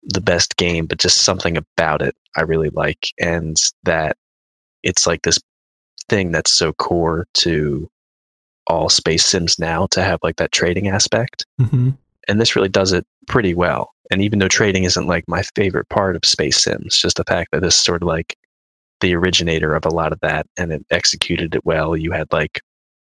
[0.03, 3.07] the best game, but just something about it I really like.
[3.19, 4.17] And that
[4.83, 5.39] it's like this
[6.09, 7.89] thing that's so core to
[8.67, 11.45] all space sims now to have like that trading aspect.
[11.57, 11.89] hmm
[12.27, 13.93] And this really does it pretty well.
[14.09, 17.51] And even though trading isn't like my favorite part of space sims, just the fact
[17.51, 18.35] that this is sort of like
[19.01, 21.95] the originator of a lot of that and it executed it well.
[21.95, 22.61] You had like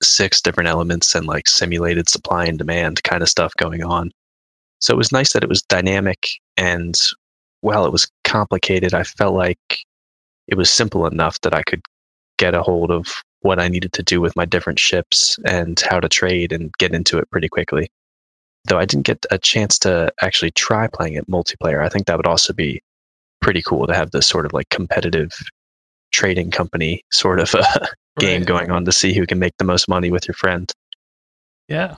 [0.03, 4.11] six different elements and like simulated supply and demand kind of stuff going on.
[4.79, 6.95] So it was nice that it was dynamic and
[7.61, 9.79] while it was complicated, I felt like
[10.47, 11.81] it was simple enough that I could
[12.37, 13.07] get a hold of
[13.41, 16.93] what I needed to do with my different ships and how to trade and get
[16.93, 17.89] into it pretty quickly.
[18.65, 22.17] Though I didn't get a chance to actually try playing it multiplayer, I think that
[22.17, 22.81] would also be
[23.41, 25.31] pretty cool to have this sort of like competitive
[26.11, 27.63] trading company sort of uh,
[28.19, 28.47] game Right.
[28.47, 30.71] going on to see who can make the most money with your friend.
[31.67, 31.95] Yeah.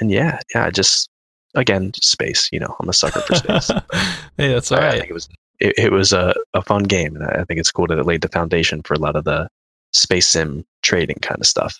[0.00, 1.08] And yeah, yeah, just
[1.54, 2.48] again, space.
[2.52, 3.68] You know, I'm a sucker for space.
[4.36, 4.98] hey, that's all I right.
[4.98, 5.28] think it was
[5.60, 8.20] it, it was a, a fun game, and I think it's cool that it laid
[8.22, 9.48] the foundation for a lot of the
[9.92, 11.78] space sim trading kind of stuff.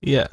[0.00, 0.28] Yeah.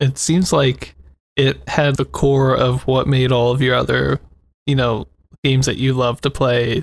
[0.00, 0.94] It seems like
[1.36, 4.20] it had the core of what made all of your other,
[4.66, 5.06] you know,
[5.44, 6.82] games that you love to play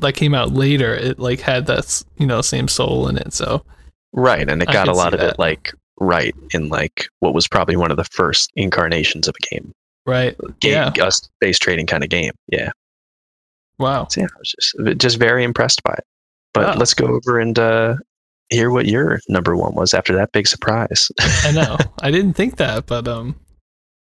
[0.00, 3.32] that came out later, it like had that you know same soul in it.
[3.32, 3.64] So
[4.12, 7.76] right, and it got a lot of it like right in like what was probably
[7.76, 9.72] one of the first incarnations of a game,
[10.04, 10.92] right, game Yeah.
[11.06, 12.32] a space trading kind of game.
[12.48, 12.70] Yeah,
[13.78, 16.04] wow, so yeah, I was just just very impressed by it.
[16.52, 16.74] But Wow.
[16.76, 17.94] let's go over and uh,
[18.50, 21.10] hear what your number one was after that big surprise.
[21.44, 21.76] I know.
[22.00, 23.36] I didn't think that, but um,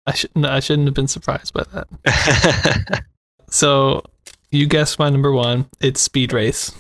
[0.08, 3.04] I should no, I shouldn't have been surprised by that.
[3.50, 4.04] So
[4.52, 5.70] you guessed my number one.
[5.82, 6.72] It's Speed Race.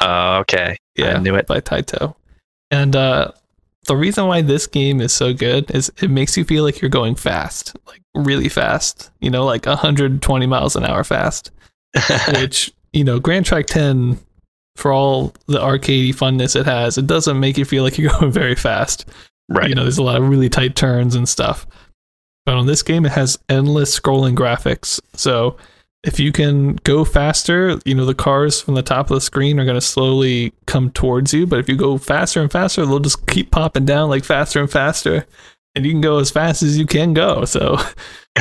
[0.00, 1.46] uh, okay, Yeah, I knew it.
[1.46, 2.14] by Taito.
[2.70, 3.32] And uh,
[3.86, 6.90] the reason why this game is so good is it makes you feel like you're
[6.90, 9.10] going fast, like really fast.
[9.20, 11.50] You know, like 120 miles an hour fast.
[12.34, 14.18] Which you know, Gran Trak 10,
[14.76, 18.32] for all the arcadey funness it has, it doesn't make you feel like you're going
[18.32, 19.06] very fast.
[19.48, 19.68] right.
[19.70, 21.66] You know, there's a lot of really tight turns and stuff.
[22.48, 24.98] But on this game, it has endless scrolling graphics.
[25.12, 25.58] So
[26.02, 29.60] if you can go faster, you know, the cars from the top of the screen
[29.60, 31.46] are going to slowly come towards you.
[31.46, 34.70] But if you go faster and faster, they'll just keep popping down like faster and
[34.70, 35.26] faster.
[35.74, 37.44] And you can go as fast as you can go.
[37.44, 37.76] So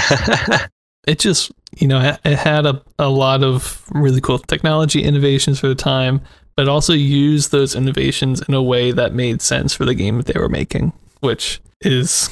[1.06, 5.68] it just, you know, it- had a, a lot of really cool technology innovations for
[5.68, 6.22] the time,
[6.56, 10.28] but also used those innovations in a way that made sense for the game that
[10.28, 12.30] they were making, which is,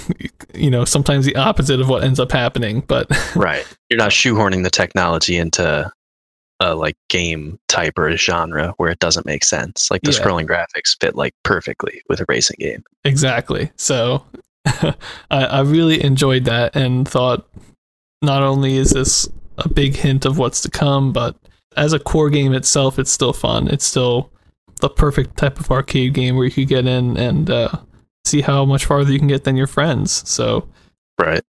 [0.54, 2.82] you know, sometimes the opposite of what ends up happening.
[2.82, 3.66] But right.
[3.90, 5.92] You're not shoehorning the technology into
[6.62, 9.92] a like game type or a genre where it doesn't make sense.
[9.92, 10.20] Like the Yeah.
[10.20, 12.84] scrolling graphics fit like perfectly with a racing game.
[13.04, 13.72] exactly.
[13.76, 14.26] So
[14.66, 14.94] I,
[15.32, 17.46] I really enjoyed that and thought
[18.22, 21.36] not only is this a big hint of what's to come, but
[21.78, 23.68] as a core game itself, it's still fun.
[23.68, 24.32] It's still
[24.82, 27.70] the perfect type of arcade game where you could get in and uh,
[28.26, 30.28] see how much farther you can get than your friends.
[30.30, 30.68] So,
[31.20, 31.42] Right.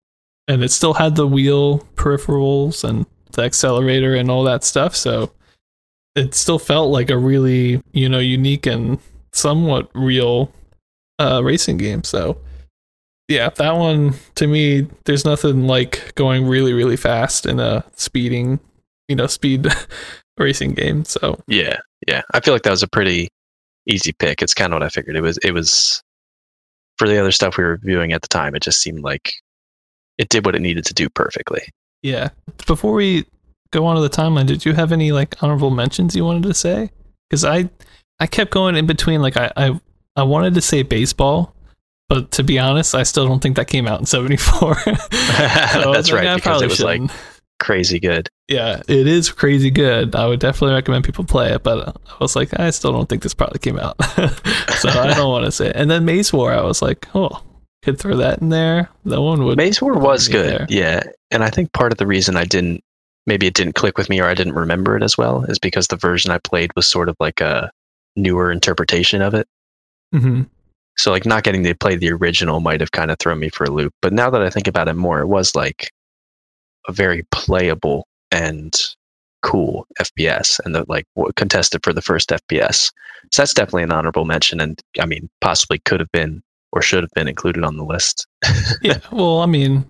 [0.48, 4.96] and it still had the wheel peripherals and the accelerator and all that stuff.
[4.96, 5.32] So,
[6.16, 9.00] it still felt like a really, you know, unique and
[9.34, 10.52] somewhat real
[11.20, 12.04] uh, racing game.
[12.04, 12.38] So,
[13.28, 18.60] yeah, that one to me, there's nothing like going really, really fast in a speeding,
[19.10, 19.68] you know, speed
[20.38, 21.04] racing game.
[21.06, 21.78] So, Yeah.
[22.08, 22.22] Yeah.
[22.34, 23.30] I feel like that was a pretty
[23.88, 24.42] easy pick.
[24.42, 25.16] It's kind of what I figured.
[25.18, 26.02] It was it was
[26.98, 29.34] for the other stuff we were reviewing at the time, it just seemed like
[30.18, 31.62] it did what it needed to do perfectly.
[32.02, 32.30] yeah.
[32.68, 33.26] Before we
[33.72, 36.54] go on to the timeline, did you have any like honorable mentions you wanted to
[36.54, 36.90] say?
[37.30, 37.70] Because I,
[38.20, 39.22] I kept going in between.
[39.22, 39.80] Like I, I,
[40.16, 41.54] I wanted to say baseball,
[42.08, 44.76] but to be honest, I still don't think that came out in '74.
[44.86, 47.12] That's right, because it was like like.
[47.60, 48.30] crazy good.
[48.48, 50.16] Yeah, it is crazy good.
[50.16, 53.24] I would definitely recommend people play it, but I was like, I still don't think
[53.24, 55.70] this probably came out, so I don't want to say.
[55.70, 55.76] It.
[55.76, 57.42] And then Maze War, I was like, oh,
[57.84, 58.90] could throw that in there.
[59.06, 59.58] That one would.
[59.58, 60.46] Maze War was good.
[60.46, 60.68] there.
[60.70, 61.02] Yeah.
[61.32, 62.84] And I think part of the reason I didn't
[63.28, 65.88] maybe it didn't click with me or I didn't remember it as well is because
[65.88, 67.72] the version I played was sort of like a
[68.16, 69.48] newer interpretation of it.
[70.12, 70.44] hmm
[70.98, 73.64] So like not getting to play the original might have kind of thrown me for
[73.66, 73.94] a loop.
[74.02, 75.92] But now that I think about it more, it was like
[76.88, 78.76] a very playable and
[79.42, 82.92] cool FPS and the like contested for the first FPS.
[83.32, 87.04] So that's definitely an honorable mention and I mean possibly could have been or should
[87.04, 88.28] have been included on the list.
[88.82, 89.00] yeah.
[89.12, 89.90] Well, I mean,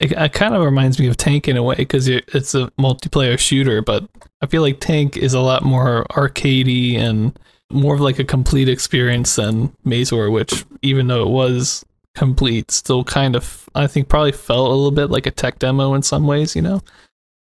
[0.00, 3.38] it, it kind of reminds me of Tank in a way because it's a multiplayer
[3.38, 4.06] shooter, but
[4.42, 7.38] I feel like Tank is a lot more arcadey and
[7.72, 12.70] more of like a complete experience than Maze War, which even though it was complete,
[12.70, 16.02] still kind of I think probably felt a little bit like a tech demo in
[16.02, 16.54] some ways.
[16.54, 16.82] You know?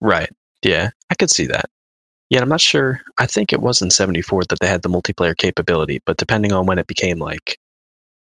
[0.04, 0.30] Right.
[0.64, 1.70] Yeah, I could see that.
[2.30, 3.02] Yeah, I'm not sure.
[3.20, 6.66] I think it was in 74 that they had the multiplayer capability, but depending on
[6.66, 7.58] when it became like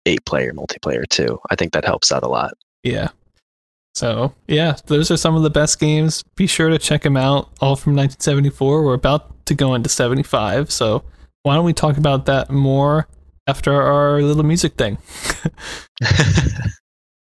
[0.05, 2.53] eight player multiplayer too, I think that helps out a lot.
[2.83, 3.09] Yeah.
[3.93, 6.23] So yeah, those are some of the best games.
[6.35, 7.49] Be sure to check them out.
[7.59, 8.83] All from 1974.
[8.83, 10.71] We're about to go into 75.
[10.71, 11.03] So
[11.43, 13.07] why don't we talk about that more
[13.47, 14.97] after our little music thing?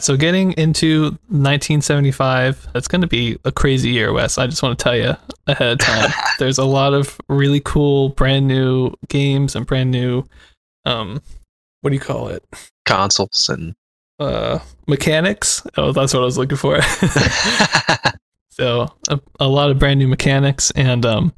[0.02, 4.38] right, so getting into 1975, it's going to be a crazy year, Wes.
[4.38, 6.10] I just want to tell you ahead of time.
[6.38, 10.24] There's a lot of really cool, brand new games and brand new,
[10.84, 11.22] um,
[11.80, 12.44] what do you call it?
[12.84, 13.74] Consoles and
[14.18, 15.62] Uh, mechanics.
[15.76, 16.80] Oh, that's what I was looking for.
[18.52, 21.32] So a, a lot of brand new mechanics, and um,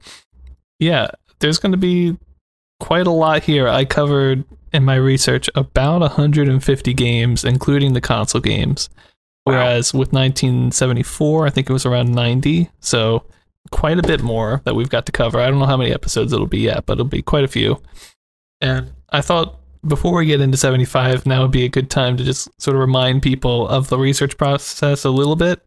[0.81, 1.07] yeah,
[1.39, 2.19] there's going to be
[2.81, 3.69] quite a lot here.
[3.69, 4.43] I covered
[4.75, 8.91] in my research about 150 games, including the console games.
[9.45, 10.01] Whereas wow.
[10.01, 12.71] with 1974, I think it was around 90.
[12.81, 13.25] So
[13.71, 15.39] quite a bit more that we've got to cover.
[15.39, 17.81] I don't know how many episodes it'll be yet, but it'll be quite a few.
[18.61, 22.25] And I thought before we get into 75, now would be a good time to
[22.25, 25.65] just sort of remind people of the research process a little bit.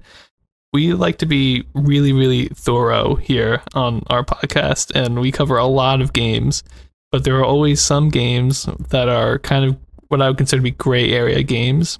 [0.74, 5.66] We like to be really, really thorough here on our podcast, and we cover a
[5.66, 6.64] lot of games,
[7.12, 9.78] but there are always some games that are kind of
[10.10, 12.00] what I would consider to be gray area games.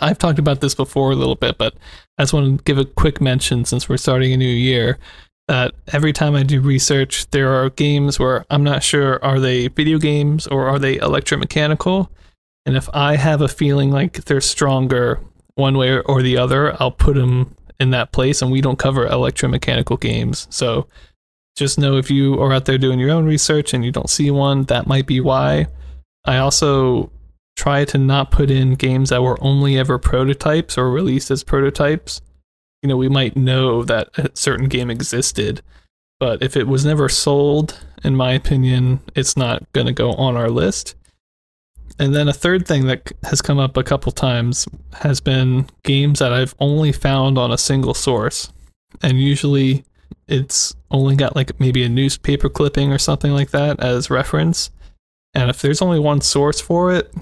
[0.00, 1.74] I've talked about this before a little bit, but
[2.18, 4.98] I just want to give a quick mention since we're starting a new year
[5.48, 9.68] that every time I do research, there are games where I'm not sure are they
[9.68, 12.08] video games or are they electromechanical?
[12.64, 15.20] And if I have a feeling like they're stronger
[15.54, 18.40] one way or the other, I'll put them in that place.
[18.40, 20.46] And we don't cover electromechanical games.
[20.50, 20.86] So
[21.56, 24.30] just know if you are out there doing your own research and you don't see
[24.30, 25.66] one, that might be why.
[26.24, 27.10] I also
[27.56, 32.20] try to not put in games that were only ever prototypes or released as prototypes.
[32.82, 35.62] You know, we might know that a certain game existed,
[36.18, 40.36] but if it was never sold, in my opinion, it's not going to go on
[40.36, 40.94] our list.
[41.98, 46.18] And then a third thing that has come up a couple times has been games
[46.18, 48.50] that I've only found on a single source.
[49.02, 49.84] And usually
[50.26, 54.70] it's only got like maybe a newspaper clipping or something like that as reference.
[55.34, 57.12] And if there's only one source for it,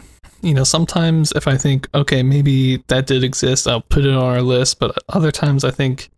[0.42, 4.22] you know, sometimes if I think, okay, maybe that did exist, I'll put it on
[4.22, 4.80] our list.
[4.80, 6.10] But other times I think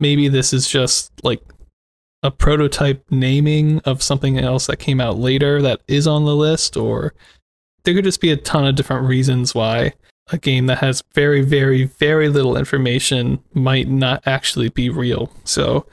[0.00, 1.42] maybe this is just like
[2.22, 6.76] a prototype naming of something else that came out later that is on the list,
[6.76, 7.14] or
[7.84, 9.92] there could just be a ton of different reasons why
[10.30, 15.30] a game that has very, very, very little information might not actually be real.
[15.44, 15.86] So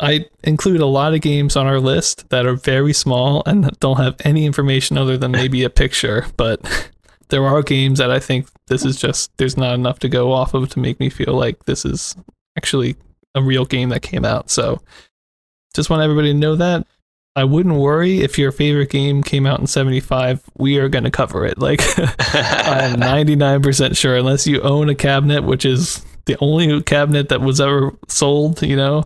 [0.00, 3.96] I include a lot of games on our list that are very small and don't
[3.96, 6.90] have any information other than maybe a picture, but
[7.30, 10.54] there are games that I think this is just there's not enough to go off
[10.54, 12.16] of to make me feel like this is
[12.56, 12.96] actually
[13.34, 14.50] a real game that came out.
[14.50, 14.80] So
[15.74, 16.86] just want everybody to know that.
[17.36, 20.42] I wouldn't worry if your favorite game came out in 75.
[20.56, 21.56] We are going to cover it.
[21.58, 27.40] Like, I'm 99% sure, unless you own a cabinet, which is the only cabinet that
[27.40, 29.04] was ever sold, you know,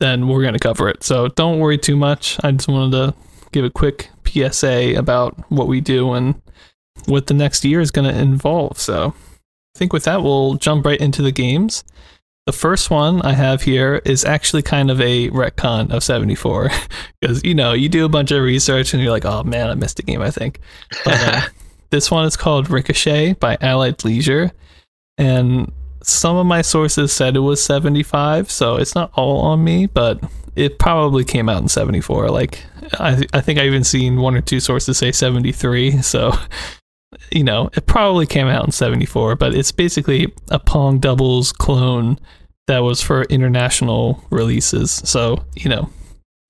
[0.00, 1.02] then we're going to cover it.
[1.02, 2.38] So don't worry too much.
[2.42, 3.14] I just wanted to
[3.52, 6.40] give a quick PSA about what we do and
[7.06, 8.78] what the next year is going to involve.
[8.78, 9.14] So
[9.74, 11.84] I think with that, we'll jump right into the games.
[12.46, 16.70] The first one I have here is actually kind of a retcon of 74
[17.20, 19.74] because you know you do a bunch of research and you're like, oh man, I
[19.74, 20.22] missed a game.
[20.22, 20.60] I think.
[21.04, 21.40] But, uh,
[21.90, 24.50] this one is called Ricochet by Allied Leisure,
[25.18, 25.70] and
[26.08, 30.22] some of my sources said it was 75, so it's not all on me, but
[30.56, 32.30] it probably came out in 74.
[32.30, 36.32] Like I, I think I even seen one or two sources say 73, so
[37.30, 42.18] you know, it probably came out in 74, but it's basically a Pong doubles clone
[42.66, 44.90] that was for international releases.
[44.90, 45.88] So, you know,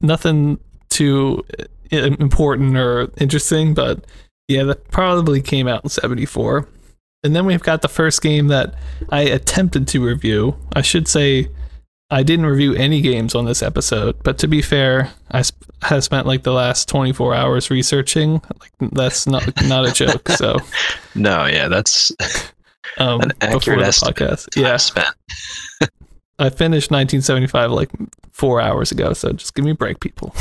[0.00, 4.04] nothing too uh, important or interesting, but
[4.48, 6.68] yeah, that probably came out in 74.
[7.24, 8.74] And then we've got the first game that
[9.10, 10.56] I attempted to review.
[10.74, 11.48] I should say
[12.10, 16.04] I didn't review any games on this episode, but to be fair, I sp- have
[16.04, 18.40] spent like the last 24 hours researching.
[18.60, 20.28] Like that's not not a joke.
[20.30, 20.58] So
[21.14, 22.12] no, yeah, that's
[22.98, 24.56] um, an accurate podcast.
[24.56, 25.08] Yeah, spent.
[26.38, 27.90] I finished 1975 like
[28.32, 30.34] four hours ago, so just give me a break, people.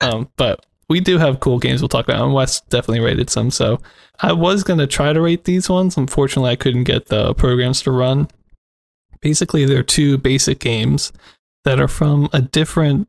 [0.00, 3.50] um, but we do have cool games we'll talk about, and Wes definitely rated some.
[3.50, 3.80] So
[4.20, 5.96] I was gonna try to rate these ones.
[5.96, 8.28] Unfortunately, I couldn't get the programs to run
[9.20, 11.12] basically they're two basic games
[11.64, 13.08] that are from a different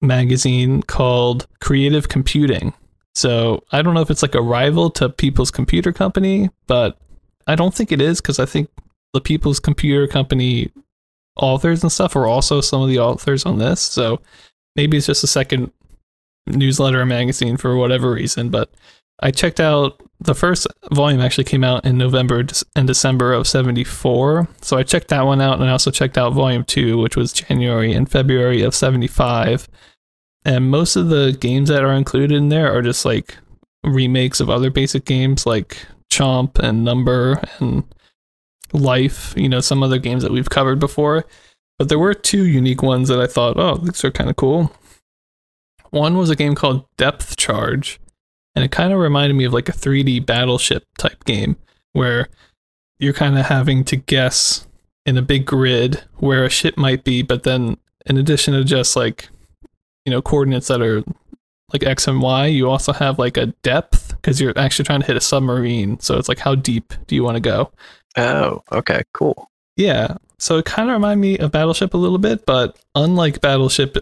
[0.00, 2.74] magazine called Creative Computing.
[3.14, 6.98] So I don't know if it's like a rival to People's Computer Company, but
[7.46, 8.68] I don't think it is because I think
[9.14, 10.70] the People's Computer Company
[11.36, 13.80] authors and stuff are also some of the authors on this.
[13.80, 14.20] So
[14.74, 15.72] maybe it's just a second
[16.46, 18.50] newsletter or magazine for whatever reason.
[18.50, 18.70] But
[19.20, 22.44] I checked out the first volume actually came out in November
[22.74, 24.48] and December of 74.
[24.62, 27.32] So I checked that one out and I also checked out volume 2 which was
[27.32, 29.68] January and February of 75.
[30.44, 33.36] And most of the games that are included in there are just like
[33.84, 35.78] remakes of other basic games like
[36.10, 37.84] Chomp and Number and
[38.72, 41.24] Life, you know, some other games that we've covered before.
[41.78, 44.72] But there were two unique ones that I thought, oh, these are kind of cool.
[45.90, 48.00] One was a game called Depth Charge
[48.56, 51.56] and it kind of reminded me of like a 3D battleship type game
[51.92, 52.28] where
[52.98, 54.66] you're kind of having to guess
[55.04, 57.76] in a big grid where a ship might be, but then
[58.06, 59.28] in addition to just like
[60.06, 61.04] you know coordinates that are
[61.72, 65.06] like x and y, you also have like a depth because you're actually trying to
[65.06, 66.00] hit a submarine.
[66.00, 67.70] So it's like how deep do you want to go?
[68.16, 69.50] Oh, okay, cool.
[69.76, 70.16] Yeah.
[70.38, 73.98] So it kind of reminded me of Battleship a little bit, but unlike Battleship,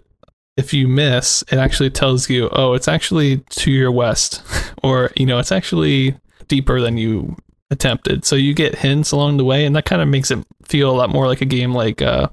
[0.56, 4.42] if you miss, it actually tells you, oh, it's actually to your west,
[4.82, 6.16] or you know, it's actually
[6.48, 7.36] deeper than you
[7.70, 8.24] attempted.
[8.24, 10.96] So you get hints along the way, and that kind of makes it feel a
[10.96, 12.28] lot more like a game like uh,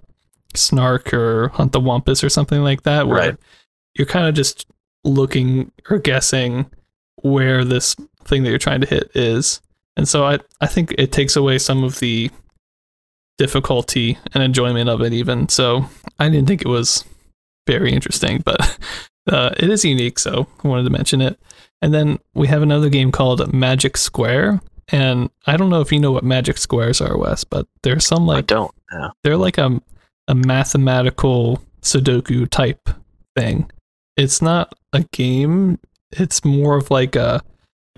[0.53, 3.37] Snark or Hunt the Wumpus or something like that, where Right.
[3.95, 4.67] you're kind of just
[5.03, 6.69] looking or guessing
[7.23, 9.61] where this thing that you're trying to hit is.
[9.97, 12.29] And so I, I think it takes away some of the
[13.37, 15.49] difficulty and enjoyment of it even.
[15.49, 15.85] So
[16.19, 17.03] I didn't think it was
[17.71, 18.59] very interesting, but
[19.31, 21.39] uh, it is unique, so I wanted to mention it.
[21.81, 24.61] And then we have another game called Magic Square.
[24.89, 28.25] And I don't know if you know what magic squares are, Wes, but there's some
[28.27, 28.75] like I don't.
[28.91, 29.11] know.
[29.23, 29.81] they're like a
[30.27, 32.89] a mathematical Sudoku type
[33.35, 33.71] thing.
[34.17, 35.79] It's not a game.
[36.11, 37.41] It's more of like a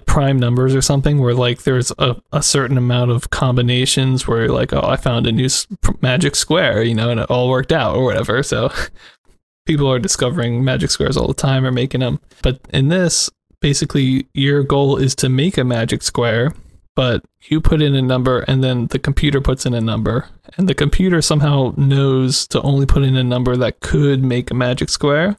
[0.05, 4.49] prime numbers or something where like there's a, a certain amount of combinations where you're
[4.53, 5.65] like, oh, I found a new s-
[6.01, 8.43] magic square, you know, and it all worked out or whatever.
[8.43, 8.71] So
[9.65, 12.19] people are discovering magic squares all the time or making them.
[12.41, 13.29] But in this,
[13.61, 16.53] basically, your goal is to make a magic square
[16.95, 20.67] but you put in a number and then the computer puts in a number and
[20.67, 24.89] the computer somehow knows to only put in a number that could make a magic
[24.89, 25.35] square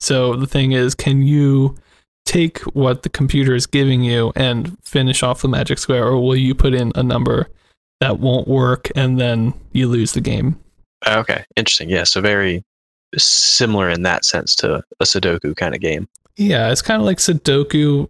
[0.00, 1.76] so the thing is can you
[2.24, 6.36] take what the computer is giving you and finish off the magic square or will
[6.36, 7.48] you put in a number
[8.00, 10.58] that won't work and then you lose the game
[11.06, 11.88] Okay, interesting.
[11.88, 12.64] Yeah, so very
[13.16, 16.08] similar in that sense to a Sudoku kind of game.
[16.36, 18.08] yeah it's kind of like sudoku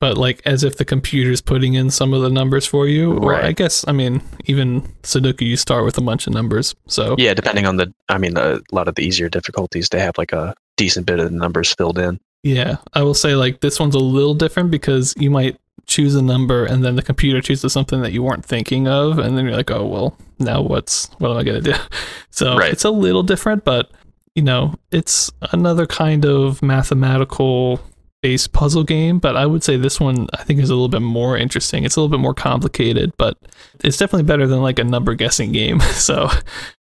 [0.00, 3.30] but like as if the computer's putting in some of the numbers for you or
[3.32, 3.44] Right.
[3.44, 7.34] i guess i mean even sudoku you start with a bunch of numbers so Yeah,
[7.34, 10.54] depending on the, I mean, a lot of the easier difficulties, they have like a
[10.76, 12.18] decent bit of the numbers filled in.
[12.42, 16.22] Yeah, I will say like this one's a little different because you might choose a
[16.22, 19.56] number and then the computer chooses something that you weren't thinking of, and then you're
[19.56, 21.74] like, oh well, now what's what am I gonna do?
[22.30, 22.72] So Right.
[22.72, 23.90] it's a little different, but
[24.34, 27.80] you know, it's another kind of mathematical
[28.22, 29.18] based puzzle game.
[29.18, 31.84] But I would say this one I think is a little bit more interesting.
[31.84, 33.36] It's a little bit more complicated, but
[33.82, 35.80] it's definitely better than like a number guessing game.
[35.90, 36.28] So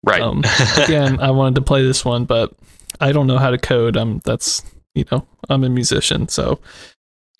[0.03, 0.21] Right.
[0.21, 0.43] Um,
[0.83, 2.53] again, I wanted to play this one, but
[2.99, 3.97] I don't know how to code.
[3.97, 4.63] Um, that's
[4.95, 6.59] you know, I'm a musician, so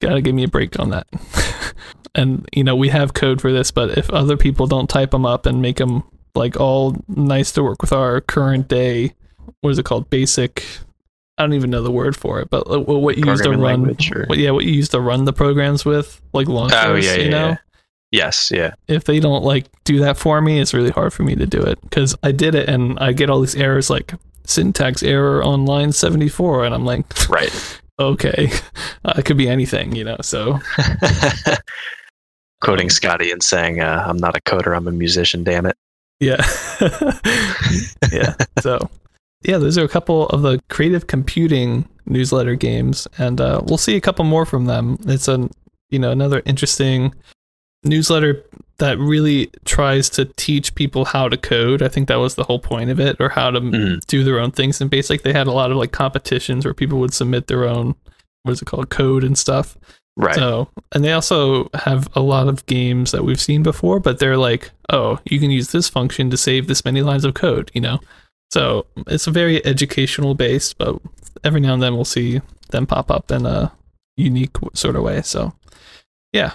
[0.00, 1.06] gotta give me a break on that.
[2.14, 5.24] and you know, we have code for this, but if other people don't type them
[5.26, 6.04] up and make them
[6.36, 9.14] like all nice to work with our current day,
[9.60, 10.10] what is it called?
[10.10, 10.64] Basic.
[11.38, 13.90] I don't even know the word for it, but uh, what you use to run,
[13.90, 17.14] or- what, yeah, what you use to run the programs with, like launchers, oh, yeah,
[17.14, 17.56] yeah, you know yeah.
[18.12, 18.74] Yes, yeah.
[18.88, 21.60] if they don't like do that for me, it's really hard for me to do
[21.60, 24.14] it because I did it and I get all these errors like
[24.44, 27.80] syntax error on line 74 and I'm like, Right.
[27.98, 28.50] okay,
[29.04, 30.16] uh, it could be anything, you know.
[30.22, 30.60] So
[32.62, 35.76] Quoting Scotty and saying, uh, I'm not a coder, I'm a musician, damn it.
[36.20, 36.44] Yeah,
[38.12, 38.34] yeah.
[38.60, 38.78] So
[39.42, 43.96] yeah, those are a couple of the creative computing newsletter games, and uh, we'll see
[43.96, 44.98] a couple more from them.
[45.06, 45.48] It's a
[45.90, 47.14] you know another interesting
[47.84, 48.44] newsletter
[48.78, 51.80] that really tries to teach people how to code.
[51.82, 54.04] I think that was the whole point of it, or how to Mhm.
[54.06, 54.80] do their own things.
[54.80, 57.94] And basically, they had a lot of like competitions where people would submit their own
[58.42, 59.76] what is it called code and stuff.
[60.16, 60.34] Right.
[60.34, 64.38] So, and they also have a lot of games that we've seen before, but they're
[64.38, 67.82] like, oh, you can use this function to save this many lines of code, you
[67.82, 68.00] know?
[68.50, 70.98] So it's a very educational based, but
[71.44, 72.40] every now and then we'll see
[72.70, 73.72] them pop up in a
[74.16, 75.20] unique sort of way.
[75.20, 75.52] So,
[76.32, 76.52] yeah.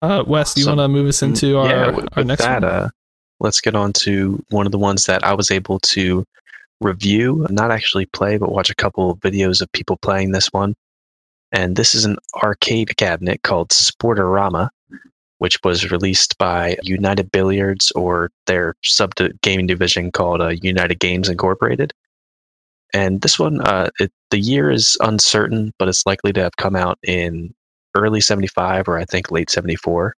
[0.00, 0.78] Uh, Wes, do you Awesome.
[0.78, 2.88] want to move us into our, yeah, with, our next that, uh,
[3.40, 6.24] let's get on to one of the ones that I was able to
[6.80, 10.74] review, not actually play, but watch a couple of videos of people playing this one.
[11.56, 14.68] And this is an arcade cabinet called Sportorama,
[15.38, 21.30] which was released by United Billiards or their sub gaming division called uh, United Games
[21.30, 21.94] Incorporated.
[22.92, 26.76] And this one, uh, it, the year is uncertain, but it's likely to have come
[26.76, 27.54] out in
[27.96, 30.14] early 75 or I think late 74.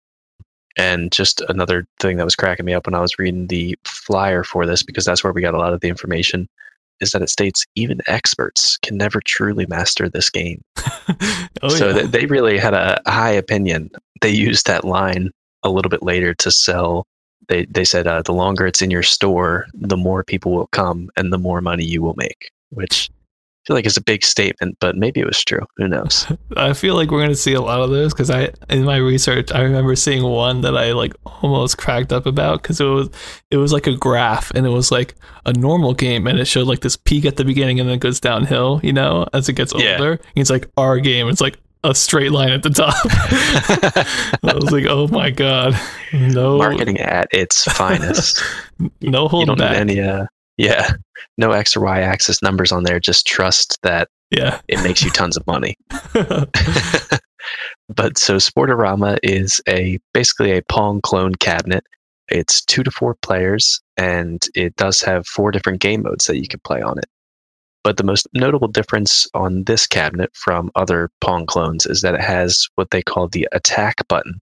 [0.78, 4.42] And just another thing that was cracking me up when I was reading the flyer
[4.42, 6.48] for this, because that's where we got a lot of the information,
[7.00, 10.62] is that it states even experts can never truly master this game.
[11.62, 11.92] oh, so yeah.
[11.92, 13.90] th- they really had a high opinion.
[14.20, 15.30] They used that line
[15.62, 17.04] a little bit later to sell.
[17.48, 21.10] They they said uh, the longer it's in your store, the more people will come
[21.16, 22.50] and the more money you will make.
[22.70, 23.10] Which
[23.66, 25.60] feel like it's a big statement, but maybe it was true.
[25.76, 26.26] Who knows?
[26.56, 28.96] I feel like we're going to see a lot of those because I, in my
[28.96, 31.12] research, I remember seeing one that I like
[31.42, 33.10] almost cracked up about because it was,
[33.50, 35.14] it was like a graph and it was like
[35.46, 38.00] a normal game and it showed like this peak at the beginning and then it
[38.00, 39.94] goes downhill, you know, as it gets Yeah.
[39.98, 40.12] older.
[40.12, 41.28] And it's like our game.
[41.28, 42.94] It's like a straight line at the top.
[44.42, 45.74] I was like, oh my god,
[46.12, 48.42] no, Marketing at its finest.
[49.02, 49.76] no holding back.
[49.76, 50.26] any, uh,
[50.56, 50.92] yeah,
[51.38, 53.00] no X or Y axis numbers on there.
[53.00, 54.60] Just trust that yeah.
[54.68, 55.76] it makes you tons of money.
[57.88, 61.84] but so Sportorama is a basically a Pong clone cabinet.
[62.28, 66.48] It's two to four players, and it does have four different game modes that you
[66.48, 67.06] can play on it.
[67.84, 72.20] But the most notable difference on this cabinet from other Pong clones is that it
[72.20, 74.40] has what they call the attack button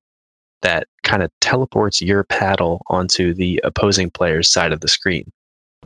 [0.62, 5.30] that kind of teleports your paddle onto the opposing player's side of the screen.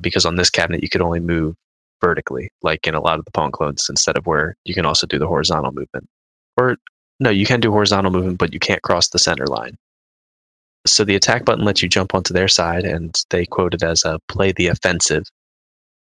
[0.00, 1.54] Because on this cabinet, you could only move
[2.00, 5.06] vertically, like in a lot of the Pong clones, instead of where you can also
[5.06, 6.08] do the horizontal movement.
[6.56, 6.76] Or,
[7.20, 9.76] no, you can do horizontal movement, but you can't cross the center line.
[10.86, 14.04] So the attack button lets you jump onto their side, and they quote it as
[14.04, 15.24] a play the offensive.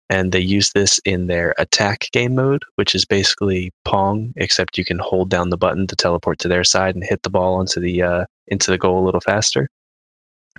[0.09, 4.85] And they use this in their attack game mode, which is basically Pong, except you
[4.85, 7.81] can hold down the button to teleport to their side and hit the ball onto
[7.81, 9.69] the uh, into the goal a little faster.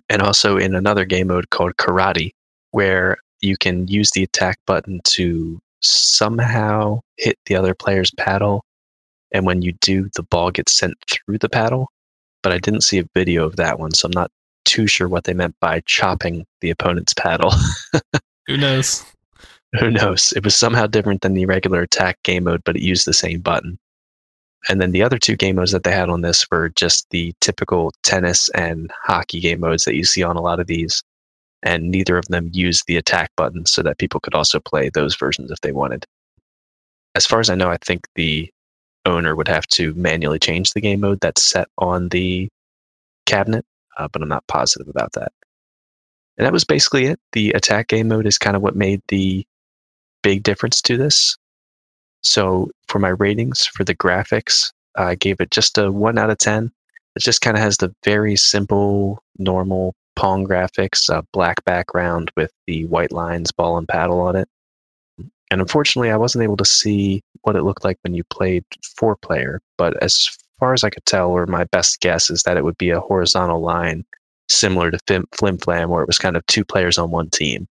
[0.09, 2.31] And also in another game mode called Karate,
[2.73, 8.63] where you can use the attack button to somehow hit the other player's paddle.
[9.31, 11.87] And when you do, the ball gets sent through the paddle.
[12.41, 14.31] But I didn't see a video of that one, so I'm not
[14.65, 17.51] too sure what they meant by chopping the opponent's paddle.
[18.47, 19.05] Who knows?
[19.79, 20.33] Who knows?
[20.35, 23.39] It was somehow different than the regular attack game mode, but it used the same
[23.39, 23.77] button.
[24.67, 27.33] And then the other two game modes that they had on this were just the
[27.39, 31.03] typical tennis and hockey game modes that you see on a lot of these.
[31.63, 35.15] And neither of them used the attack button so that people could also play those
[35.15, 36.05] versions if they wanted.
[37.15, 38.51] As far as I know, I think the
[39.05, 42.49] owner would have to manually change the game mode that's set on the
[43.25, 43.65] cabinet,
[43.97, 45.31] uh, but I'm not positive about that.
[46.37, 47.19] And that was basically it.
[47.31, 49.45] The attack game mode is kind of what made the
[50.21, 51.37] big difference to this.
[52.21, 56.37] So for my ratings for the graphics, I gave it just a 1 out of
[56.37, 56.71] 10.
[57.15, 62.51] It just kind of has the very simple, normal Pong graphics, a black background with
[62.67, 64.47] the white lines, ball and paddle on it.
[65.51, 68.63] And unfortunately, I wasn't able to see what it looked like when you played
[68.97, 72.57] four player, but as far as I could tell, or my best guess is that
[72.57, 74.03] it would be a horizontal line
[74.49, 77.67] similar to Flim, Flim Flam, where it was kind of two players on one team.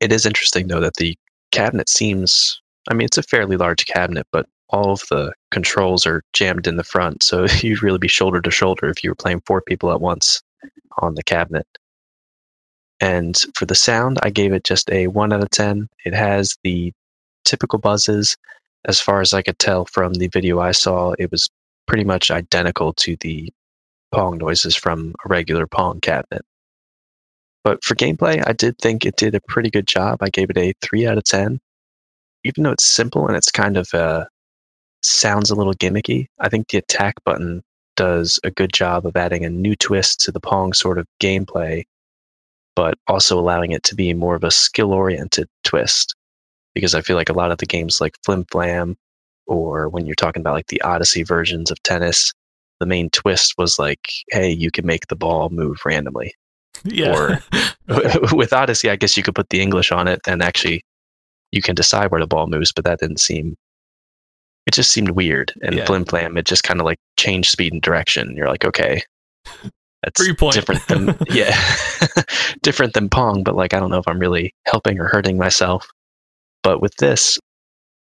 [0.00, 1.16] It is interesting, though, that the
[1.50, 6.22] cabinet seems I mean, it's a fairly large cabinet, but all of the controls are
[6.32, 7.22] jammed in the front.
[7.22, 10.42] So you'd really be shoulder to shoulder if you were playing four people at once
[10.98, 11.66] on the cabinet.
[13.00, 15.88] And for the sound, I gave it just a 1 out of 10.
[16.04, 16.92] It has the
[17.44, 18.36] typical buzzes.
[18.84, 21.50] As far as I could tell from the video I saw, it was
[21.86, 23.52] pretty much identical to the
[24.12, 26.44] Pong noises from a regular Pong cabinet.
[27.64, 30.22] But for gameplay, I did think it did a pretty good job.
[30.22, 31.60] I gave it a 3 out of 10
[32.44, 34.24] even though it's simple and it's kind of uh,
[35.02, 37.62] sounds a little gimmicky, I think the attack button
[37.96, 41.84] does a good job of adding a new twist to the Pong sort of gameplay,
[42.74, 46.14] but also allowing it to be more of a skill oriented twist.
[46.74, 48.96] Because I feel like a lot of the games like Flim Flam,
[49.46, 52.32] or when you're talking about like the Odyssey versions of tennis,
[52.80, 56.34] the main twist was like, hey, you can make the ball move randomly.
[56.84, 57.38] Yeah.
[57.88, 60.84] Or with Odyssey, I guess you could put the English on it and actually
[61.52, 63.56] you can decide where the ball moves, but that didn't seem.
[64.66, 65.52] It just seemed weird.
[65.62, 65.84] And Yeah.
[65.86, 68.36] Flim Flam, it just kind of like changed speed and direction.
[68.36, 69.02] You're like, okay,
[70.02, 70.20] that's
[70.52, 71.56] different than yeah,
[72.62, 73.42] different than Pong.
[73.42, 75.86] But like, I don't know if I'm really helping or hurting myself.
[76.62, 77.38] But with this,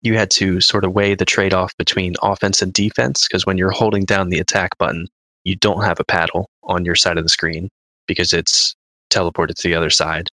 [0.02, 3.58] you had to sort of weigh the trade off between offense and defense because when
[3.58, 5.08] you're holding down the attack button,
[5.44, 7.68] you don't have a paddle on your side of the screen
[8.06, 8.74] because it's
[9.10, 10.28] teleported to the other side.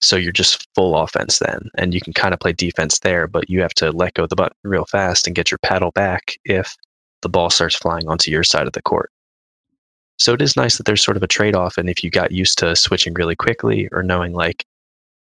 [0.00, 3.48] So you're just full offense then, and you can kind of play defense there, but
[3.48, 6.36] you have to let go of the button real fast and get your paddle back
[6.44, 6.76] if
[7.22, 9.10] the ball starts flying onto your side of the court.
[10.18, 12.32] So it is nice that there's sort of a trade off, and if you got
[12.32, 14.64] used to switching really quickly or knowing like,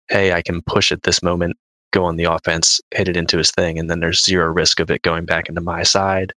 [0.10, 1.58] hey, I can push at this moment,
[1.92, 4.90] go on the offense, hit it into his thing, and then there's zero risk of
[4.90, 6.34] it going back into my side.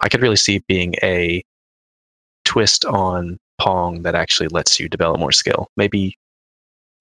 [0.00, 1.42] I could really see it being a
[2.44, 5.68] twist on Pong that actually lets you develop more skill.
[5.76, 6.16] Maybe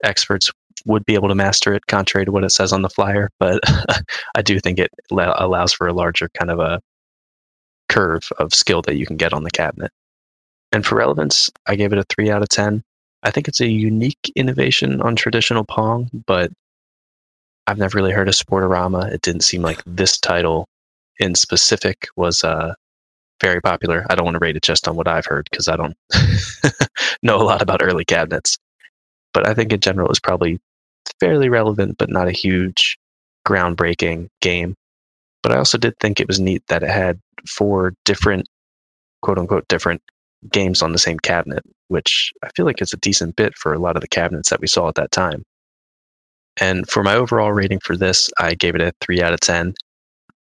[0.03, 0.51] experts
[0.85, 3.61] would be able to master it, contrary to what it says on the flyer, but
[4.35, 6.81] I do think it la- allows for a larger kind of a
[7.89, 9.91] curve of skill that you can get on the cabinet.
[10.71, 12.83] And for relevance, I gave it a 3 out of 10.
[13.23, 16.51] I think it's a unique innovation on traditional Pong, but
[17.67, 19.11] I've never really heard of Sportorama.
[19.11, 20.67] It didn't seem like this title
[21.19, 22.73] in specific was uh,
[23.41, 24.05] very popular.
[24.09, 25.95] I don't want to rate it just on what I've heard because I don't
[27.23, 28.57] know a lot about early cabinets.
[29.33, 30.59] But I think in general it was probably
[31.19, 32.97] fairly relevant, but not a huge
[33.47, 34.75] groundbreaking game.
[35.43, 38.47] But I also did think it was neat that it had four different,
[39.21, 40.01] quote unquote, different
[40.51, 43.79] games on the same cabinet, which I feel like is a decent bit for a
[43.79, 45.43] lot of the cabinets that we saw at that time.
[46.59, 49.73] And for my overall rating for this, I gave it a 3 out of 10.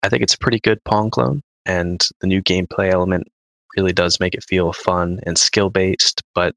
[0.03, 3.29] I think it's a pretty good Pong clone, and the new gameplay element
[3.77, 6.55] really does make it feel fun and skill based, but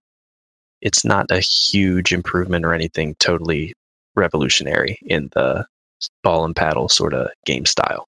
[0.82, 3.74] it's not a huge improvement or anything totally
[4.16, 5.66] revolutionary in the
[6.24, 8.08] ball and paddle sort of game style.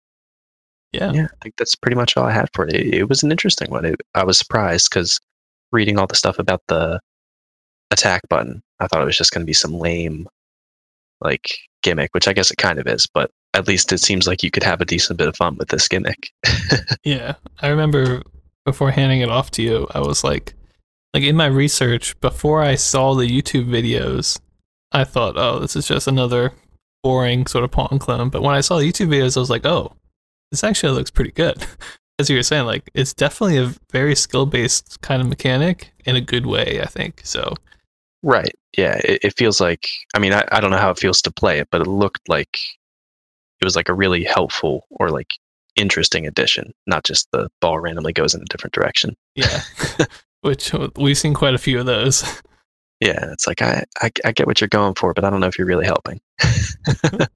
[0.91, 1.11] Yeah.
[1.11, 2.73] Yeah, I think that's pretty much all I had for it.
[2.73, 3.85] It, it was an interesting one.
[3.85, 5.19] It, I was surprised because
[5.71, 6.99] reading all the stuff about the
[7.91, 10.27] attack button, I thought it was just going to be some lame,
[11.19, 13.07] like gimmick, which I guess it kind of is.
[13.13, 15.69] But at least it seems like you could have a decent bit of fun with
[15.69, 16.31] this gimmick.
[17.03, 18.21] yeah, I remember
[18.65, 20.53] before handing it off to you, I was like,
[21.13, 24.39] like in my research before I saw the YouTube videos,
[24.95, 26.53] I thought, oh, this is just another
[27.03, 28.29] boring sort of Pong clone.
[28.29, 29.93] But when I saw the YouTube videos, I was like, oh,
[30.51, 31.65] this actually looks pretty good.
[32.19, 36.15] As you were saying, like it's definitely a very skill based kind of mechanic in
[36.15, 37.19] a good way, I think.
[37.25, 37.55] So
[38.23, 38.55] Right.
[38.75, 38.99] Yeah.
[39.03, 41.59] It, it feels like, I mean, I, I don't know how it feels to play
[41.59, 42.57] it, but it looked like
[43.61, 45.29] it was like a really helpful or like
[45.75, 49.15] interesting addition, not just the ball randomly goes in a different direction.
[49.35, 49.61] Yeah.
[50.41, 52.41] Which we've seen quite a few of those.
[52.99, 53.31] Yeah.
[53.31, 55.57] It's like, I, I, I get what you're going for, but I don't know if
[55.57, 56.19] you're really helping.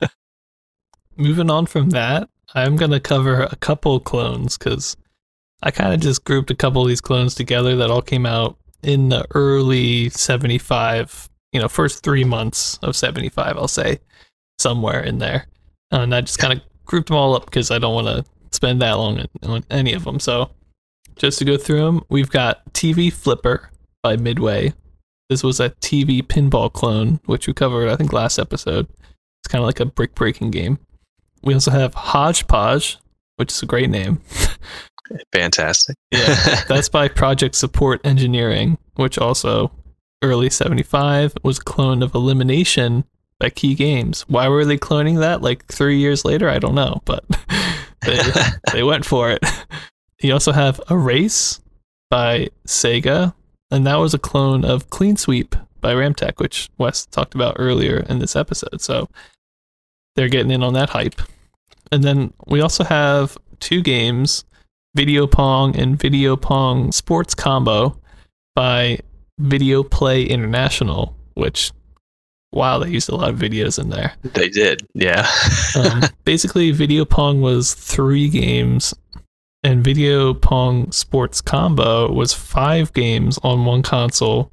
[1.17, 4.95] Moving on from that, I'm going to cover a couple clones because
[5.61, 8.57] I kind of just grouped a couple of these clones together that all came out
[8.83, 13.99] in the early 75, you know, first three months of 75, I'll say,
[14.57, 15.47] somewhere in there.
[15.91, 18.23] Uh, and I just kind of grouped them all up because I don't want to
[18.51, 20.19] spend that long on any of them.
[20.19, 20.51] So
[21.15, 23.69] just to go through them, we've got TV Flipper
[24.01, 24.73] by Midway.
[25.29, 28.87] This was a TV pinball clone, which we covered, I think, last episode.
[28.89, 30.79] It's kind of like a brick breaking game.
[31.43, 32.97] We also have Hodgepodge,
[33.37, 34.21] which is a great name.
[35.31, 35.95] Fantastic.
[36.11, 39.71] yeah, that's by Project Support Engineering, which also
[40.23, 43.05] early 75 was a clone of Elimination
[43.39, 44.25] by Kee Games.
[44.27, 46.49] Why were they cloning that like 3 years later?
[46.49, 47.23] I don't know, but
[48.01, 48.19] they
[48.73, 49.43] they went for it.
[50.21, 51.61] You also have A Race
[52.09, 53.33] by Sega,
[53.71, 58.05] and that was a clone of Clean Sweep by Ramtek, which Wes talked about earlier
[58.09, 58.81] in this episode.
[58.81, 59.07] So
[60.15, 61.21] they're getting in on that hype.
[61.91, 64.45] And then we also have two games
[64.95, 67.99] Video Pong and Video Pong Sports Combo
[68.55, 68.99] by
[69.39, 71.71] Video Play International, which,
[72.51, 74.13] wow, they used a lot of videos in there.
[74.23, 75.29] They did, yeah.
[75.75, 78.93] um, basically, Video Pong was three games,
[79.63, 84.51] and Video Pong Sports Combo was five games on one console.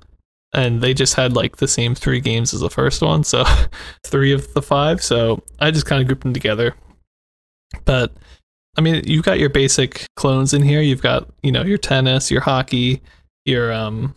[0.53, 3.25] And they just had like the same three games as the first one.
[3.25, 3.45] So,
[4.05, 5.03] three of the five.
[5.03, 6.75] So, I just kind of grouped them together.
[7.85, 8.13] But
[8.79, 10.81] I mean, you've got your basic clones in here.
[10.81, 13.03] You've got, you know, your tennis, your hockey,
[13.45, 14.15] your um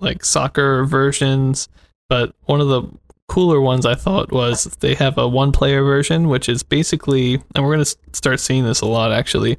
[0.00, 1.68] like soccer versions,
[2.08, 2.82] but one of the
[3.28, 7.62] cooler ones I thought was they have a one player version which is basically and
[7.62, 9.58] we're going to start seeing this a lot actually.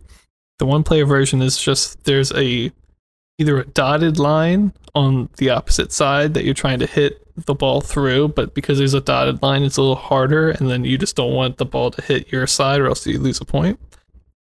[0.59, 2.71] The one player version is just there's a
[3.37, 7.81] either a dotted line on the opposite side that you're trying to hit the ball
[7.81, 11.15] through, but because there's a dotted line, it's a little harder, and then you just
[11.15, 13.79] don't want the ball to hit your side or else you lose a point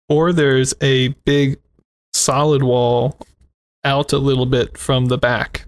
[0.09, 1.57] or there's a big
[2.13, 3.17] solid wall
[3.83, 5.65] out a little bit from the back.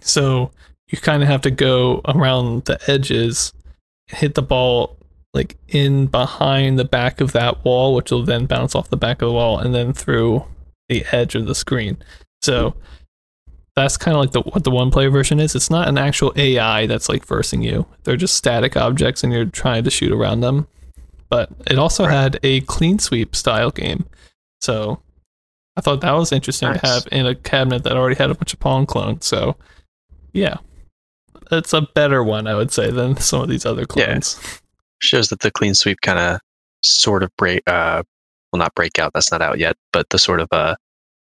[0.00, 0.50] So
[0.88, 3.52] you kind of have to go around the edges,
[4.06, 4.96] hit the ball
[5.34, 9.20] like in behind the back of that wall, which will then bounce off the back
[9.20, 10.44] of the wall and then through
[10.88, 11.98] the edge of the screen.
[12.42, 12.74] So
[13.76, 15.54] that's kind of like the what the one player version is.
[15.54, 17.86] It's not an actual AI that's like versing you.
[18.04, 20.68] They're just static objects and you're trying to shoot around them
[21.34, 22.12] but it also right.
[22.12, 24.06] had a clean sweep style game.
[24.60, 25.02] So
[25.76, 26.80] I thought that was interesting nice.
[26.80, 29.26] to have in a cabinet that already had a bunch of Pong clones.
[29.26, 29.56] So
[30.32, 30.58] yeah,
[31.50, 34.38] it's a better one, I would say, than some of these other clones.
[34.40, 34.48] Yeah.
[35.04, 36.40] Shows that the clean sweep kind of
[36.82, 38.02] sort of break, uh,
[38.52, 40.76] well, not breakout, that's not out yet, but the sort of uh,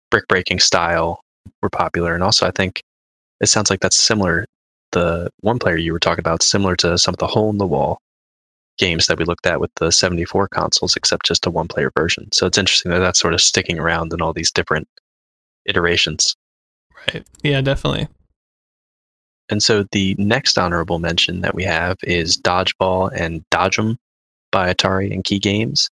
[0.10, 1.22] brick breaking style
[1.62, 2.14] were popular.
[2.14, 2.82] And also, I think
[3.40, 4.46] it sounds like that's similar.
[4.94, 7.68] The one player you were talking about, similar to some of the hole in the
[7.68, 8.00] wall
[8.78, 12.32] games that we looked at with the 74 consoles, except just a one player version.
[12.32, 14.88] So it's interesting that that's sort of sticking around in all these different
[15.66, 16.36] iterations.
[16.96, 17.26] Right.
[17.44, 18.08] Yeah, definitely.
[19.50, 23.98] And so the next honorable mention that we have is Dodgeball and Dodgem
[24.52, 25.90] by Atari and Kee Games.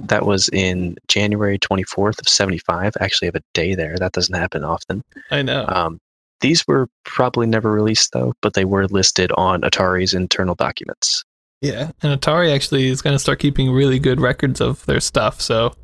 [0.00, 2.94] That was in January 24th of 75.
[3.00, 3.96] I actually have a day there.
[3.96, 5.02] That doesn't happen often.
[5.30, 5.64] I know.
[5.68, 6.00] Um,
[6.40, 11.24] these were probably never released though, but they were listed on Atari's internal documents.
[11.62, 15.40] Yeah, and Atari actually is going to start keeping really good records of their stuff.
[15.40, 15.74] So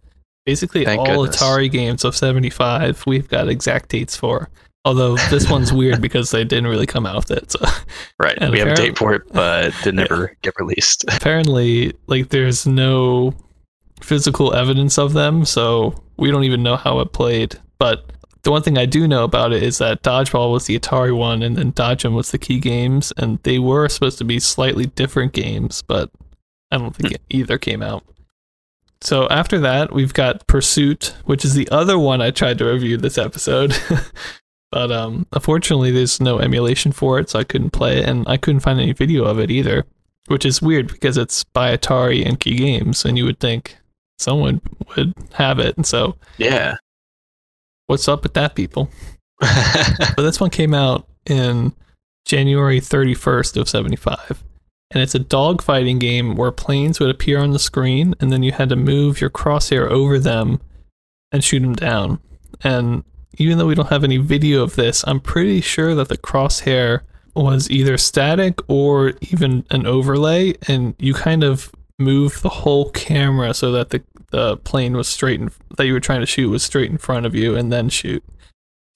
[0.45, 1.43] basically, Thank all goodness.
[1.43, 4.51] Atari games of 75, we've got exact dates for.
[4.85, 7.53] Although this one's weird because they didn't really come out with it.
[7.53, 7.65] So
[8.19, 8.37] Right.
[8.39, 11.05] And we have a date for it, but they never get released.
[11.09, 13.35] apparently, like, there's no
[14.01, 15.45] physical evidence of them.
[15.45, 17.59] So we don't even know how it played.
[17.79, 18.11] But
[18.43, 21.43] the one thing I do know about it is that Dodgeball was the Atari one,
[21.43, 25.33] and then Dodgem was the Kee games, and they were supposed to be slightly different
[25.33, 26.11] games, but
[26.71, 27.23] I don't think hmm.
[27.31, 28.05] either came out.
[29.03, 32.97] So after that, we've got Pursuit, which is the other one I tried to review
[32.97, 33.75] this episode.
[34.71, 38.37] but um, unfortunately, there's no emulation for it, so I couldn't play it, and I
[38.37, 39.85] couldn't find any video of it either,
[40.29, 43.79] which is weird because it's by Atari and Kee Games, and you would think
[44.19, 44.61] someone
[44.97, 45.77] would have it.
[45.77, 46.77] And so, yeah.
[47.87, 48.91] what's up with that, people?
[49.41, 51.73] But this one came out in
[52.27, 54.45] January 31st of 75.
[54.93, 58.53] And it's a dogfighting game where planes would appear on the screen and then you
[58.53, 60.61] had to move your crosshair over them
[61.33, 62.19] and shoot them down.
[62.63, 63.05] And
[63.39, 67.01] even though we don't have any video of this, I'm pretty sure that the crosshair
[67.35, 73.55] was either static or even an overlay and you kind of move the whole camera
[73.55, 76.63] so that the the plane was straight in, that you were trying to shoot was
[76.63, 78.23] straight in front of you and then shoot.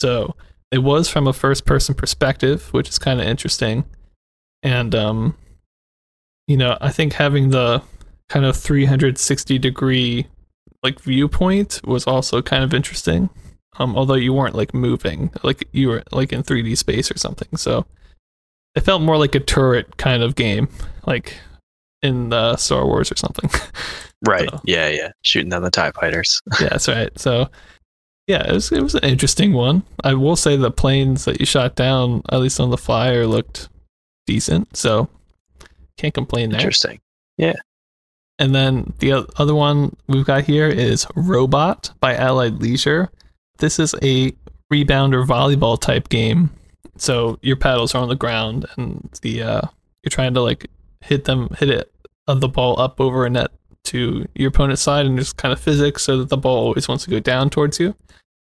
[0.01, 0.37] So
[0.71, 3.85] it was from a first person perspective, which is kind of interesting.
[4.63, 5.37] And um
[6.47, 7.83] you know, I think having the
[8.29, 10.27] kind of 360 degree
[10.83, 13.31] like viewpoint was also kind of interesting.
[13.77, 17.57] Um although you weren't like moving, like you were like in 3D space or something.
[17.57, 17.87] So
[18.75, 20.69] it felt more like a turret kind of game,
[21.07, 21.37] like
[22.03, 23.49] in uh, Star Wars or something.
[24.27, 24.49] right.
[24.51, 25.13] So- Yeah, yeah.
[25.23, 26.43] Shooting down the TIE fighters.
[26.61, 27.17] yeah, that's right.
[27.19, 27.49] So,
[28.27, 29.85] yeah, it was it was an interesting one.
[30.03, 33.69] I will say the planes that you shot down, at least on the flyer, looked
[34.27, 34.77] decent.
[34.77, 35.09] So,
[35.97, 36.61] can't complain there.
[36.61, 37.01] Interesting.
[37.39, 37.55] Yeah.
[38.39, 43.11] And then the other one we've got here is Robot by Allied Leisure.
[43.59, 44.33] This is a
[44.71, 46.51] rebound or volleyball type game.
[46.97, 49.61] So your paddles are on the ground and the uh,
[50.03, 50.69] you're trying to like
[51.01, 51.93] hit them hit it
[52.27, 53.51] of the ball up over a net
[53.85, 57.05] to your opponent's side and just kind of physics so that the ball always wants
[57.05, 57.95] to go down towards you.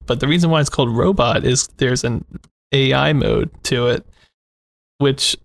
[0.06, 2.24] But the reason why it's called Robot is there's an
[2.72, 4.04] AI mode to it,
[4.98, 5.36] which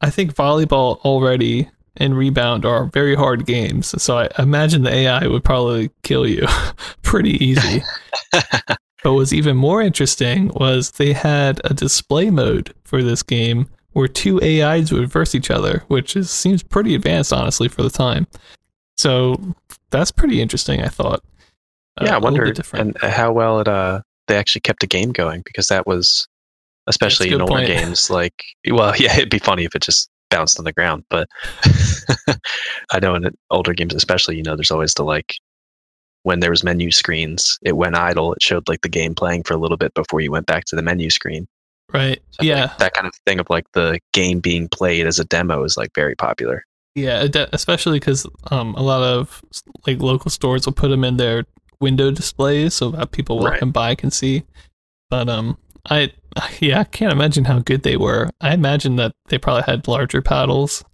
[0.00, 1.68] I think volleyball already
[1.98, 4.00] and rebound are very hard games.
[4.02, 6.46] So I imagine the AI would probably kill you
[7.02, 7.82] pretty easy.
[8.32, 14.08] but what's even more interesting was they had a display mode for this game where
[14.08, 18.26] two AIs would verse each other, which is, seems pretty advanced, honestly, for the time.
[18.96, 19.54] So
[19.90, 21.22] that's pretty interesting, I thought.
[22.00, 24.86] Uh, yeah, I little bit wonder and how well it uh they actually kept the
[24.86, 26.28] game going because that was
[26.86, 27.66] especially in older point.
[27.66, 31.28] games like well yeah it'd be funny if it just bounced on the ground but
[32.92, 35.34] I know in older games especially you know there's always the like
[36.22, 39.54] when there was menu screens it went idle it showed like the game playing for
[39.54, 41.46] a little bit before you went back to the menu screen
[41.92, 42.20] right.
[42.30, 42.72] So yeah.
[42.78, 45.90] that kind of thing of like the game being played as a demo is like
[45.94, 46.64] very popular
[46.94, 49.42] Yeah, especially because um, a lot of
[49.86, 51.44] like local stores will put them in their
[51.80, 53.52] window displays so that people Right.
[53.52, 54.42] walking by can see.
[55.10, 55.56] But um,
[55.90, 56.12] I
[56.60, 58.30] yeah, I can't imagine how good they were.
[58.40, 60.84] I imagine that they probably had larger paddles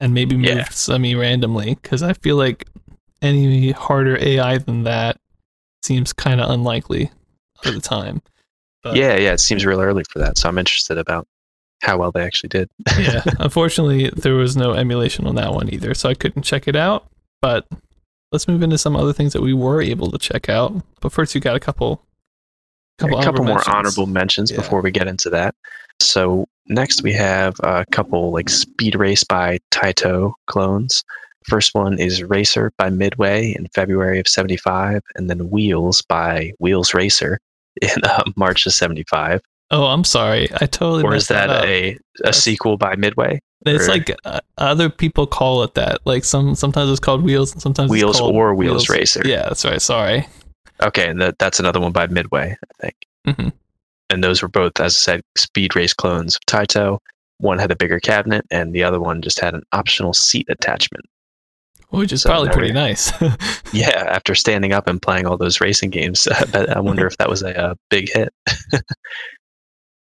[0.00, 0.68] and maybe moved Yeah.
[0.68, 2.66] semi randomly because I feel like
[3.22, 5.18] any harder AI than that
[5.82, 7.10] seems kind of unlikely
[7.64, 8.22] at the time.
[8.82, 11.26] But- yeah yeah it seems real early for that so I'm interested about
[11.82, 12.68] how well they actually did
[12.98, 13.22] yeah.
[13.40, 17.06] Unfortunately, there was no emulation on that one either, so I couldn't check it out.
[17.42, 17.66] But
[18.32, 20.72] let's move into some other things that we were able to check out.
[21.00, 22.02] But first, you got a couple,
[22.98, 23.74] couple, a couple more mentions.
[23.74, 24.56] honorable mentions Yeah.
[24.58, 25.54] before we get into that.
[26.00, 31.04] So next we have a couple like Speed Race by Taito clones.
[31.48, 36.94] First one is Racer by Midway in February of 75, and then Wheels by Wheels
[36.94, 37.38] Racer
[37.82, 39.40] in uh, March of 75.
[39.70, 41.02] Oh, I'm sorry, I totally.
[41.04, 41.64] Or is that up.
[41.64, 43.40] a, a sequel by Midway?
[43.66, 46.00] It's or- like uh, other people call it that.
[46.04, 49.22] Like some, sometimes it's called Wheels, and sometimes it's Wheels or Wheels Racer.
[49.24, 49.80] Yeah, that's right.
[49.82, 50.26] Sorry.
[50.82, 52.96] Okay, and that, that's another one by Midway, I think.
[53.26, 53.52] Mhm.
[54.10, 56.98] And those were both, as I said, Speed Race clones of Taito.
[57.38, 61.04] One had a bigger cabinet, and the other one just had an optional seat attachment.
[61.90, 63.12] Which is So probably pretty we- nice.
[63.72, 67.28] Yeah, after standing up and playing all those racing games, I, I wonder if that
[67.28, 68.32] was a, uh big hit.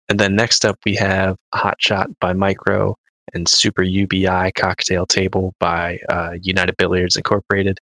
[0.09, 2.97] And then next up, we have Hot Shot by Micro
[3.33, 7.79] and Super UBI Cocktail Table by uh, United Billiards Incorporated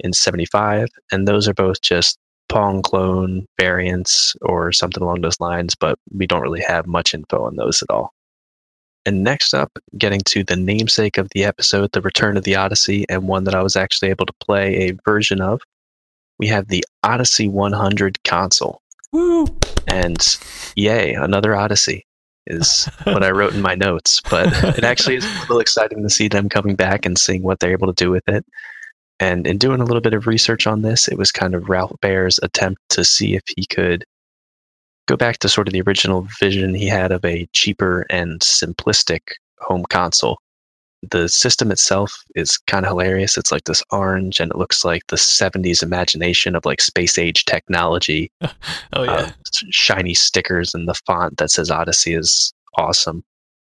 [0.00, 0.88] in 75.
[1.12, 2.18] And those are both just
[2.48, 7.44] Pong clone variants or something along those lines, but we don't really have much info
[7.44, 8.12] on those at all.
[9.04, 13.06] And next up, getting to the namesake of the episode, The Return of the Odyssey,
[13.08, 15.62] and one that I was actually able to play a version of,
[16.38, 18.82] we have the Odyssey 100 console.
[19.12, 19.46] Woo!
[19.86, 20.18] And
[20.76, 22.06] yay, another Odyssey
[22.46, 24.20] is what I wrote in my notes.
[24.30, 27.60] But it actually is a little exciting to see them coming back and seeing what
[27.60, 28.44] they're able to do with it.
[29.20, 31.92] And in doing a little bit of research on this, it was kind of Ralph
[32.00, 34.04] Baer's attempt to see if he could
[35.06, 39.20] go back to sort of the original vision he had of a cheaper and simplistic
[39.60, 40.38] home console.
[41.10, 43.38] The system itself is kind of hilarious.
[43.38, 47.44] It's like this orange and it looks like the 70s imagination of like space age
[47.44, 48.30] technology.
[48.94, 49.12] Oh yeah.
[49.12, 49.30] Uh,
[49.70, 53.22] shiny stickers and the font that says Odyssey is awesome.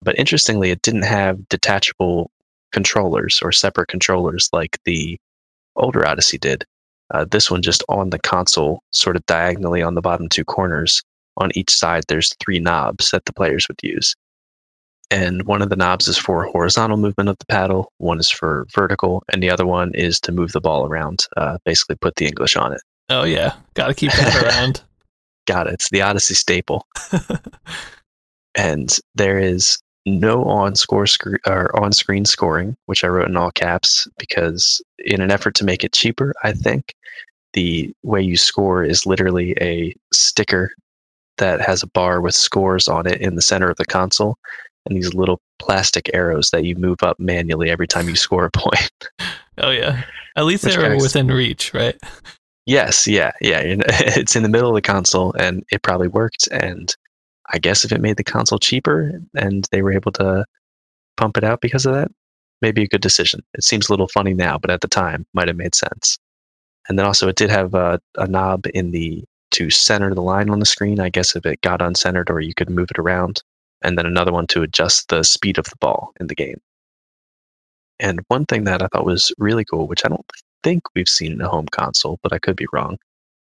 [0.03, 2.31] But interestingly, it didn't have detachable
[2.71, 5.19] controllers or separate controllers like the
[5.77, 6.64] older Odyssey did.
[7.12, 11.03] Uh, this one just on the console, sort of diagonally on the bottom two corners.
[11.39, 14.14] On each side, there's three knobs that the players would use.
[15.11, 18.66] And one of the knobs is for horizontal movement of the paddle, one is for
[18.74, 22.27] vertical, and the other one is to move the ball around, uh, basically put the
[22.27, 22.81] English on it.
[23.09, 23.55] oh yeah.
[23.74, 24.83] Got to keep that around.
[25.47, 25.74] Got it.
[25.74, 26.85] It's the Odyssey staple.
[28.57, 33.37] and there is no on score sc- or on screen scoring, which I wrote in
[33.37, 36.95] all caps because in an effort to make it cheaper, I think
[37.53, 40.71] the way you score is literally a sticker
[41.39, 44.37] that has a bar with scores on it in the center of the console
[44.87, 48.51] and these little plastic arrows that you move up manually every time you score a
[48.51, 48.91] point.
[49.59, 50.05] oh yeah.
[50.37, 51.97] At least they were kinda- within reach, right?
[52.67, 53.61] yes, yeah, yeah.
[53.65, 56.95] It's in the middle of the console and it probably worked and
[57.53, 60.45] I guess if it made the console cheaper and they were able to
[61.17, 62.11] pump it out because of that,
[62.63, 63.41] maybe a good decision.
[63.55, 66.19] It seems a little funny now, but at the time might have made sense.
[66.89, 70.51] And then also it did have a, a knob in the to center the line
[70.51, 71.01] on the screen.
[71.01, 73.43] I guess if it got uncentered or you could move it around.
[73.83, 76.61] And then another one to adjust the speed of the ball in the game.
[78.01, 80.25] And one thing that I thought was really cool, which I don't
[80.63, 82.99] think we've seen in a home console, but I could be wrong,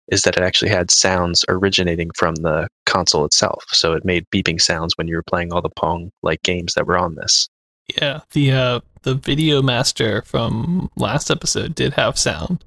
[0.10, 3.66] is that it actually had sounds originating from the console itself.
[3.70, 6.88] So it made beeping sounds when you were playing all the Pong like games that
[6.88, 7.48] were on this.
[8.02, 8.22] Yeah.
[8.32, 12.64] The uh the video master from last episode did have sound,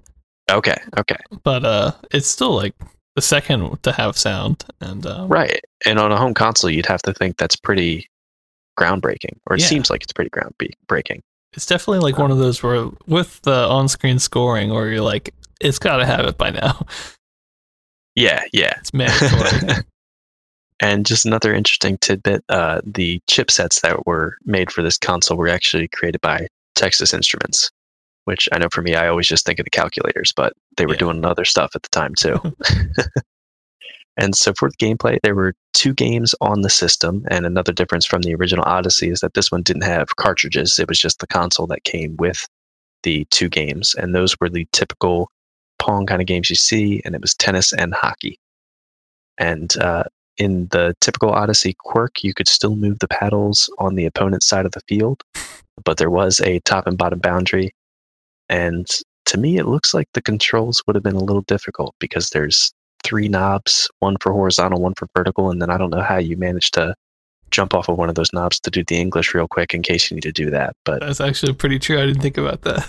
[0.51, 1.19] Okay, okay.
[1.43, 2.75] but uh it's still like
[3.17, 5.61] the second to have sound and um, Right.
[5.85, 8.09] And on a home console, you'd have to think that's pretty
[8.79, 9.67] groundbreaking, or it Yeah.
[9.67, 11.21] seems like it's pretty groundbreaking.
[11.53, 15.79] It's definitely like one of those where with the on-screen scoring, or you're like, it's
[15.81, 16.87] got to have it by now.
[18.15, 18.75] Yeah, yeah.
[18.79, 19.83] It's mandatory.
[20.81, 25.49] and just another interesting tidbit uh, the chipsets that were made for this console were
[25.49, 27.71] actually created by Texas Instruments,
[28.25, 30.95] which I know for me, I always just think of the calculators, but they were
[30.95, 30.99] Yeah.
[30.99, 32.39] doing other stuff at the time too.
[34.17, 38.05] and so for the gameplay, there were two games on the system, and another difference
[38.07, 41.27] from the original Odyssey is that this one didn't have cartridges, it was just the
[41.27, 42.47] console that came with
[43.03, 45.31] the two games, and those were the typical
[45.81, 48.39] Pong kind of games you see, and it was tennis and hockey.
[49.39, 50.05] And uh,
[50.37, 54.67] in the typical Odyssey quirk, you could still move the paddles on the opponent's side
[54.67, 55.23] of the field,
[55.85, 57.75] but there was a top and bottom boundary.
[58.49, 58.87] And
[59.27, 62.73] to me, it looks like the controls would have been a little difficult because there's
[63.03, 66.37] three knobs, one for horizontal, one for vertical, and then I don't know how you
[66.37, 66.95] manage to
[67.51, 70.11] jump off of one of those knobs to do the English real quick in case
[70.11, 70.75] you need to do that.
[70.85, 72.01] But That's actually pretty true.
[72.01, 72.89] I didn't think about that.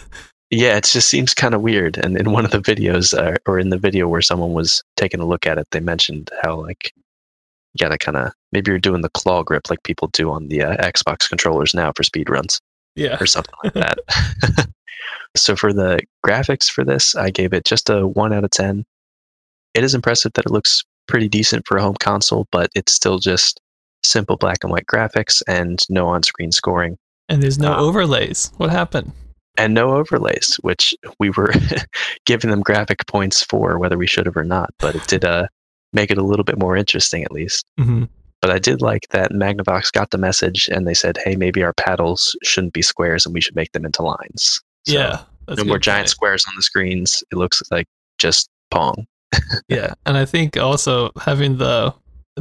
[0.52, 1.98] Yeah, it just seems kind of weird.
[1.98, 5.20] And in one of the videos, uh, or in the video where someone was taking
[5.20, 6.92] a look at it, they mentioned how like
[7.74, 10.62] you gotta kind of maybe you're doing the claw grip like people do on the
[10.62, 12.60] uh, Xbox controllers now for speed runs
[12.96, 13.18] Yeah.
[13.22, 13.98] or something like that.
[15.38, 18.84] so for the graphics for this, I gave it just a one out of ten.
[19.74, 23.20] It is impressive that it looks pretty decent for a home console, but it's still
[23.20, 23.62] just
[24.04, 26.98] simple black and white graphics and no on-screen scoring
[27.30, 28.52] And there's no Um, overlays.
[28.58, 29.12] What happened?
[29.58, 31.54] And no overlays, which we were
[32.26, 34.72] giving them graphic points for whether we should have or not.
[34.80, 35.48] But it did uh,
[35.94, 37.66] make it a little bit more interesting, at least.
[37.78, 38.06] hmm
[38.42, 41.74] But I did like that Magnavox got the message and they said, hey, maybe our
[41.74, 44.62] paddles shouldn't be squares and we should make them into lines.
[44.88, 45.22] So yeah.
[45.50, 46.10] No more giant point.
[46.10, 47.24] squares on the screens.
[47.32, 47.88] It looks like
[48.18, 49.06] just Pong.
[49.68, 51.94] Yeah, and I think also having the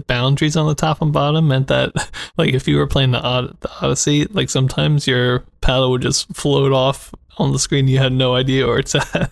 [0.06, 1.92] boundaries on the top and bottom meant that,
[2.36, 6.34] like, if you were playing the, Od- the Odyssey, like sometimes your paddle would just
[6.34, 9.30] float off on the screen, you had no idea where it's at.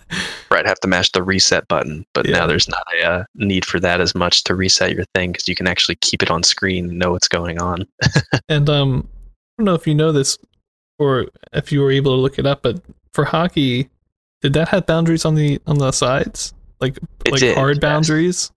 [0.49, 2.39] Right, have to mash the reset button, but Yeah.
[2.39, 5.47] now there's not a uh, need for that as much to reset your thing because
[5.47, 7.85] you can actually keep it on screen and know what's going on.
[8.49, 10.37] And um, I don't know if you know this
[10.97, 12.81] or if you were able to look it up, but
[13.13, 13.89] for hockey,
[14.41, 17.81] did that have boundaries on the on the sides, like It like did, hard yes.
[17.81, 18.51] boundaries?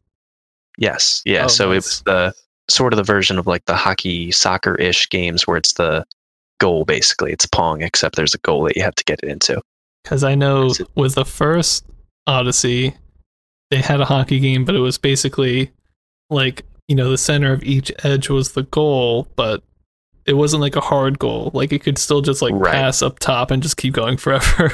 [0.79, 1.45] Yes, yeah.
[1.45, 2.35] Oh, so it was the
[2.69, 6.05] sort of the version of like the hockey soccer ish games where it's the
[6.59, 7.33] goal basically.
[7.33, 9.61] It's Pong, except there's a goal that you have to get it into.
[10.03, 11.85] Because I know with the first
[12.27, 12.95] Odyssey,
[13.71, 15.71] they had a hockey game, but it was basically
[16.31, 19.63] like you know the center of each edge was the goal, but
[20.27, 21.51] it wasn't like a hard goal.
[21.55, 22.73] Like it could still just like Right.
[22.73, 24.71] pass up top and just keep going forever.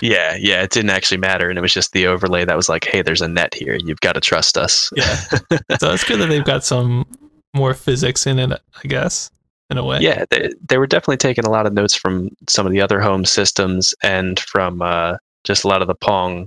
[0.00, 0.62] Yeah, yeah.
[0.62, 3.22] It didn't actually matter, and it was just the overlay that was like, "Hey, there's
[3.22, 3.76] a net here.
[3.84, 5.14] You've got to trust us." Yeah.
[5.78, 7.06] so it's good that they've got some
[7.54, 9.30] more physics in it, I guess,
[9.70, 9.98] in a way.
[10.00, 10.24] yeah.
[10.30, 13.24] They, they were definitely taking a lot of notes from some of the other home
[13.24, 16.46] systems and from uh, just a lot of the Pong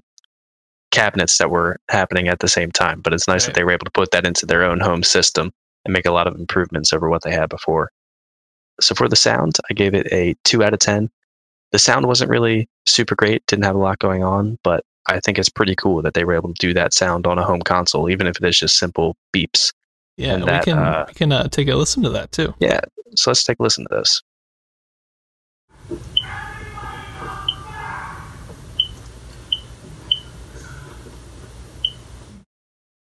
[0.91, 3.01] cabinets that were happening at the same time.
[3.01, 3.47] But it's nice Right.
[3.47, 5.51] that they were able to put that into their own home system
[5.86, 7.89] and make a lot of improvements over what they had before.
[8.84, 11.10] So for the sound, I gave it a two out of ten.
[11.72, 15.38] The sound wasn't really super great, didn't have a lot going on, but I think
[15.38, 18.10] it's pretty cool that they were able to do that sound on a home console,
[18.10, 19.74] even if it is just simple beeps.
[20.18, 22.54] Yeah, And we can uh, we can uh, take a listen to that too.
[22.60, 22.82] Yeah,
[23.16, 24.22] so let's take a listen to this.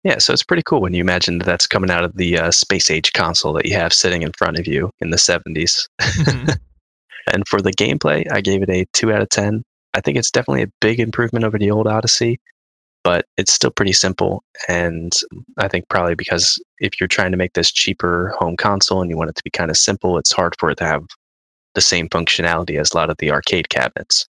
[0.03, 2.51] Yeah, so it's pretty cool when you imagine that that's coming out of the uh,
[2.51, 5.87] space age console that you have sitting in front of you in the 70s.
[6.01, 6.57] Mhm.
[7.33, 9.63] And for the gameplay, I gave it a 2 out of 10.
[9.93, 12.39] I think it's definitely a big improvement over the old Odyssey,
[13.03, 14.43] but it's still pretty simple.
[14.67, 15.13] And
[15.57, 19.17] I think probably because if you're trying to make this cheaper home console and you
[19.17, 21.05] want it to be kind of simple, it's hard for it to have
[21.75, 24.27] the same functionality as a lot of the arcade cabinets.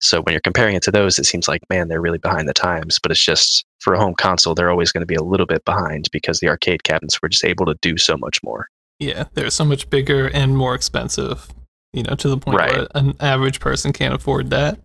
[0.00, 2.54] So when you're comparing it to those, it seems like, man, they're really behind the
[2.54, 2.98] times.
[3.02, 5.64] But it's just for a home console, they're always going to be a little bit
[5.64, 8.68] behind because the arcade cabinets were just able to do so much more.
[8.98, 11.48] yeah, they're so much bigger and more expensive.
[11.94, 12.72] You know, to the point Right.
[12.76, 14.78] where an average person can't afford that.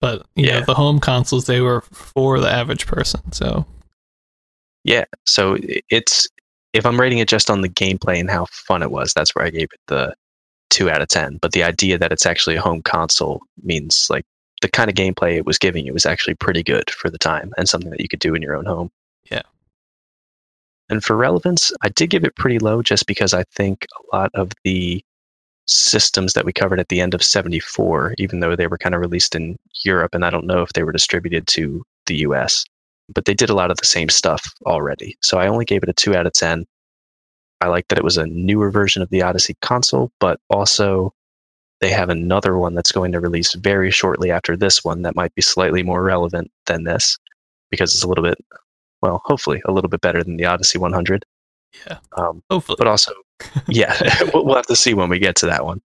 [0.00, 0.60] But you Yeah.
[0.60, 3.32] know, the home consoles they were for the average person.
[3.32, 3.66] So
[4.84, 5.04] Yeah.
[5.26, 5.58] So
[5.90, 6.28] it's
[6.72, 9.44] if I'm rating it just on the gameplay and how fun it was, that's where
[9.44, 10.14] I gave it the
[10.70, 11.38] two out of ten.
[11.42, 14.24] But the idea that it's actually a home console means like
[14.62, 17.52] the kind of gameplay it was giving you was actually pretty good for the time
[17.58, 18.90] and something that you could do in your own home.
[19.30, 19.42] Yeah.
[20.88, 24.30] And for relevance, I did give it pretty low just because I think a lot
[24.34, 25.02] of the
[25.66, 29.00] systems that we covered at the end of 74, even though they were kind of
[29.00, 32.64] released in Europe, and I don't know if they were distributed to the US,
[33.12, 35.16] but they did a lot of the same stuff already.
[35.22, 36.64] So I only gave it a 2 out of 10.
[37.60, 41.12] I like that it was a newer version of the Odyssey console, but also
[41.80, 45.34] they have another one that's going to release very shortly after this one that might
[45.34, 47.18] be slightly more relevant than this
[47.70, 48.38] because it's a little bit,
[49.02, 51.24] well, hopefully a little bit better than the Odyssey 100.
[51.86, 52.76] yeah, Um, hopefully.
[52.78, 53.12] but also,
[53.68, 53.94] yeah,
[54.34, 55.82] we'll we'll have to see when we get to that one.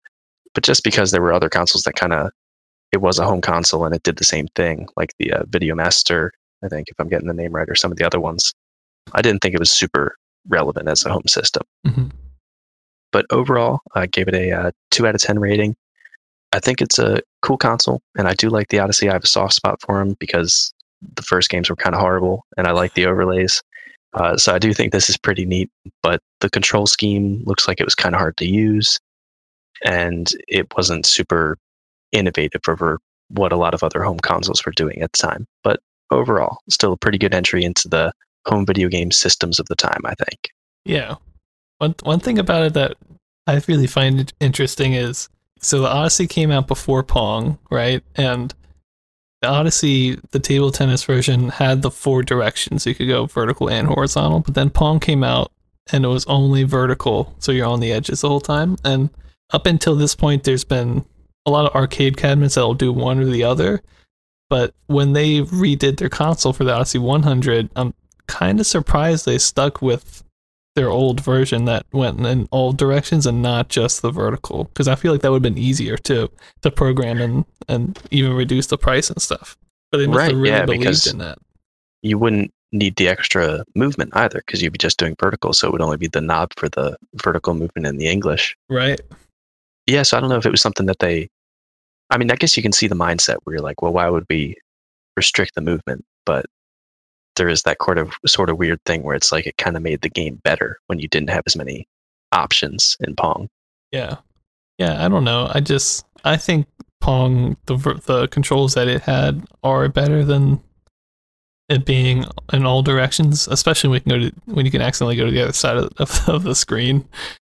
[0.53, 2.31] But just because there were other consoles that kind of,
[2.93, 5.75] it was a home console and it did the same thing, like the uh, Video
[5.75, 6.31] Master,
[6.63, 8.53] I think, if I'm getting the name right, or some of the other ones,
[9.13, 10.15] I didn't think it was super
[10.47, 11.63] relevant as a home system.
[11.87, 12.11] Mhm.
[13.11, 15.75] But overall, I gave it a uh, two out of ten rating.
[16.53, 19.09] I think it's a cool console, and I do like the Odyssey.
[19.09, 20.73] I have a soft spot for them because
[21.15, 23.61] the first games were kind of horrible, and I like the overlays.
[24.13, 25.69] Uh, so I do think this is pretty neat.
[26.03, 28.99] But the control scheme looks like it was kind of hard to use,
[29.85, 31.57] and it wasn't super
[32.11, 32.99] innovative over
[33.29, 35.47] what a lot of other home consoles were doing at the time.
[35.63, 35.79] But
[36.11, 38.11] overall, still a pretty good entry into the
[38.45, 40.01] home video game systems of the time.
[40.05, 40.49] I think.
[40.85, 41.15] Yeah.
[41.77, 42.97] One one thing about it that
[43.47, 45.29] I really find interesting is
[45.61, 48.03] so the Odyssey came out before Pong, right?
[48.15, 48.53] And
[49.41, 52.85] the Odyssey, the table tennis version, had the four directions.
[52.85, 55.51] You could go vertical and horizontal, but then Pong came out
[55.91, 58.77] and it was only vertical, so you're on the edges the whole time.
[58.83, 59.09] And
[59.51, 61.05] up until this point, there's been
[61.45, 63.81] a lot of arcade cabinets that'll do one or the other.
[64.49, 67.93] But when they redid their console for the Odyssey 100, I'm
[68.27, 70.23] kind of surprised they stuck with
[70.75, 74.95] their old version that went in all directions and not just the vertical because I
[74.95, 76.29] feel like that would have been easier to
[76.61, 79.57] to program and and even reduce the price and stuff.
[79.91, 81.37] But they must Right, have really yeah, believed in that.
[82.01, 85.51] you wouldn't need the extra movement either because you'd be just doing vertical.
[85.51, 88.55] So it would only be the knob for the vertical movement in the English.
[88.69, 89.01] Right.
[89.87, 90.03] Yeah.
[90.03, 91.27] So I don't know if it was something that they,
[92.09, 94.25] I mean, I guess you can see the mindset where you're like, well, why would
[94.29, 94.55] we
[95.17, 96.05] restrict the movement?
[96.25, 96.45] But
[97.35, 99.83] there is that sort of sort of weird thing where it's like it kind of
[99.83, 101.87] made the game better when you didn't have as many
[102.31, 103.49] options in Pong.
[103.91, 104.17] Yeah.
[104.77, 105.49] Yeah, I don't know.
[105.53, 106.67] I just I think
[106.99, 107.75] Pong, the
[108.05, 110.61] the controls that it had are better than
[111.69, 115.15] it being in all directions, especially when you can go to when you can accidentally
[115.15, 117.07] go to the other side of, of, of the screen.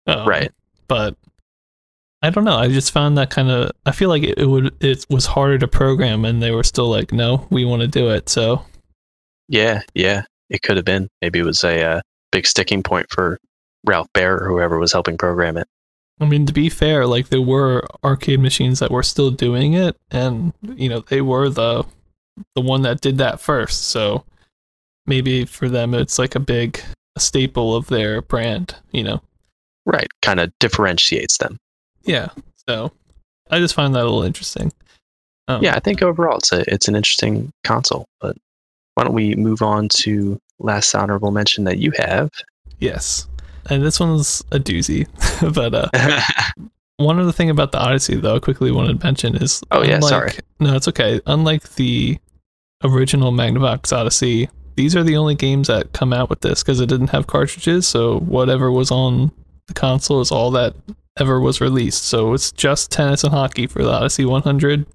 [0.07, 0.51] Um, right.
[0.87, 1.15] But
[2.21, 2.57] I don't know.
[2.57, 3.71] I just found that kind of.
[3.85, 4.75] I feel like it, it, would.
[4.83, 8.09] It was harder to program, and they were still like, "No, we want to do
[8.09, 8.65] it." So.
[9.51, 11.09] Yeah, yeah, it could have been.
[11.21, 13.37] Maybe it was a uh, big sticking point for
[13.85, 15.67] Ralph Baer or whoever was helping program it.
[16.21, 19.97] I mean, to be fair, like there were arcade machines that were still doing it,
[20.09, 21.83] and you know they were the
[22.55, 23.89] the one that did that first.
[23.89, 24.23] So
[25.05, 26.79] maybe for them, it's like a big
[27.17, 28.75] a staple of their brand.
[28.91, 29.21] You know,
[29.85, 30.07] right?
[30.21, 31.57] Kind of differentiates them.
[32.03, 32.29] Yeah.
[32.69, 32.93] So
[33.49, 34.71] I just find that a little interesting.
[35.49, 38.05] Um, yeah, I think overall it's a it's an interesting console.
[38.21, 38.37] But
[38.95, 42.29] why don't we move on to last honorable mention that you have?
[42.79, 43.27] Yes
[43.69, 45.07] and this one's a doozy.
[45.55, 46.21] but uh,
[46.97, 49.99] one other thing about the Odyssey, though, I quickly wanted to mention is oh yeah,
[49.99, 51.21] sorry, no, it's okay.
[51.25, 52.17] Unlike the
[52.83, 56.87] original Magnavox Odyssey, these are the only games that come out with this because it
[56.87, 57.87] didn't have cartridges.
[57.87, 59.31] So whatever was on
[59.67, 60.75] the console is all that
[61.19, 62.05] ever was released.
[62.05, 64.85] So it's just tennis and hockey for the Odyssey 100.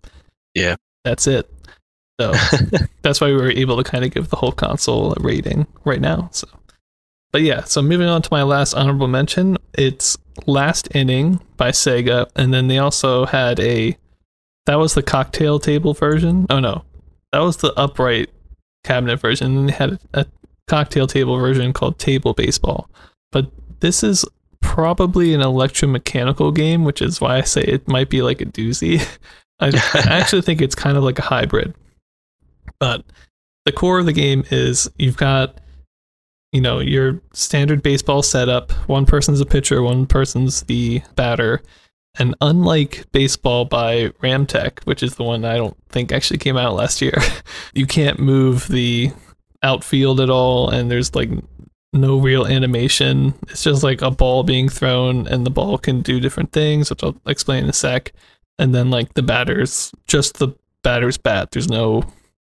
[0.54, 1.50] Yeah, that's it.
[2.20, 2.32] So
[3.02, 6.00] that's why we were able to kind of give the whole console a rating right
[6.00, 6.28] now.
[6.32, 6.48] So
[7.36, 12.30] but yeah, so moving on to my last honorable mention, it's Last Inning by Sega,
[12.34, 13.96] and then they also had a
[14.64, 16.46] that was the cocktail table version.
[16.50, 16.84] Oh no,
[17.32, 18.30] that was the upright
[18.84, 19.56] cabinet version.
[19.56, 20.24] And they had a
[20.66, 22.88] cocktail table version called Table Baseball.
[23.32, 23.50] But
[23.80, 24.24] this is
[24.60, 29.06] probably an electromechanical game, which is why I say it might be like a doozy.
[29.60, 31.74] I, I actually think it's kind of like a hybrid.
[32.78, 33.04] But
[33.64, 35.60] the core of the game is you've got
[36.52, 38.72] you know, your standard baseball setup.
[38.88, 41.60] One person's a pitcher, one person's the batter.
[42.18, 46.74] And unlike baseball by Ramtek, which is the one I don't think actually came out
[46.74, 47.18] last year,
[47.74, 49.12] you can't move the
[49.62, 51.28] outfield at all, and there's like
[51.92, 53.34] no real animation.
[53.48, 57.02] It's just like a ball being thrown, and the ball can do different things, which
[57.02, 58.12] I'll explain in a sec.
[58.58, 60.48] And then like the batters, just the
[60.82, 61.50] batter's bat.
[61.50, 62.02] There's no,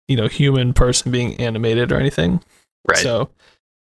[0.07, 2.41] you know, human person being animated or anything.
[2.87, 2.97] Right.
[2.97, 3.29] So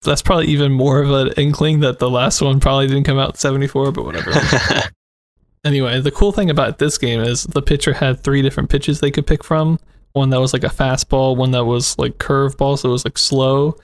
[0.03, 3.37] that's probably even more of an inkling that the last one probably didn't come out
[3.37, 4.31] 74, but whatever.
[5.65, 9.11] anyway, the cool thing about this game is the pitcher had three different pitches they
[9.11, 9.79] could pick from.
[10.13, 13.17] One that was like a fastball, one that was like curveball, so it was like
[13.17, 13.77] slow,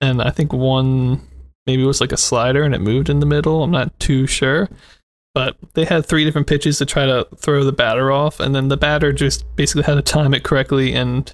[0.00, 1.20] and I think one
[1.66, 3.62] maybe it was like a slider and it moved in the middle.
[3.62, 4.68] I'm not too sure.
[5.32, 8.66] But they had three different pitches to try to throw the batter off, and then
[8.66, 11.32] the batter just basically had to time it correctly and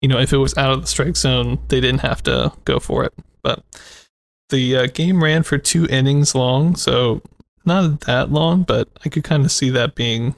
[0.00, 2.78] you know, if it was out of the strike zone, they didn't have to go
[2.78, 3.14] for it.
[3.42, 3.64] But
[4.50, 7.22] the uh, game ran for two innings long, so
[7.64, 10.34] not that long, but I could kind of see that being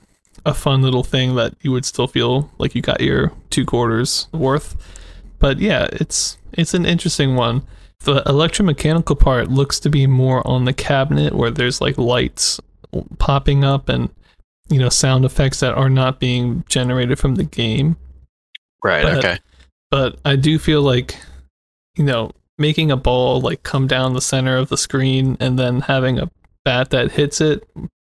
[0.47, 4.29] a fun little thing that you would still feel like you got your two quarters
[4.33, 4.77] worth.
[5.39, 7.63] But yeah, it's it's an interesting one.
[8.01, 12.61] The electromechanical part looks to be more on the cabinet where there's like lights
[13.19, 14.09] popping up and
[14.69, 17.97] you know sound effects that are not being generated from the game.
[18.83, 19.39] Right, but, okay.
[19.91, 21.17] But I do feel like
[21.97, 25.81] you know making a ball like come down the center of the screen and then
[25.81, 26.31] having a
[26.65, 27.67] bat that hits it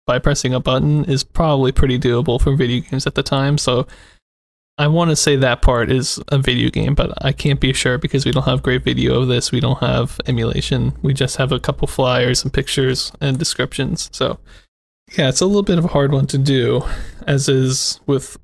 [0.07, 3.57] by pressing a button is probably pretty doable for video games at the time.
[3.59, 3.85] So
[4.79, 7.97] I want to say that part is a video game, but I can't be sure
[7.97, 9.51] because we don't have great video of this.
[9.51, 10.97] We don't have emulation.
[11.01, 14.09] We just have a couple flyers and pictures and descriptions.
[14.11, 14.39] So
[15.17, 16.83] yeah, it's a little bit of a hard one to do,
[17.27, 18.37] as is with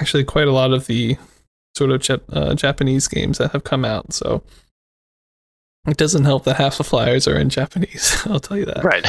[0.00, 1.16] actually quite a lot of the
[1.76, 4.12] sort of uh, Japanese games that have come out.
[4.12, 4.42] So
[5.86, 8.22] it doesn't help that half the flyers are in Japanese.
[8.26, 8.84] I'll tell you that.
[8.84, 9.04] Right.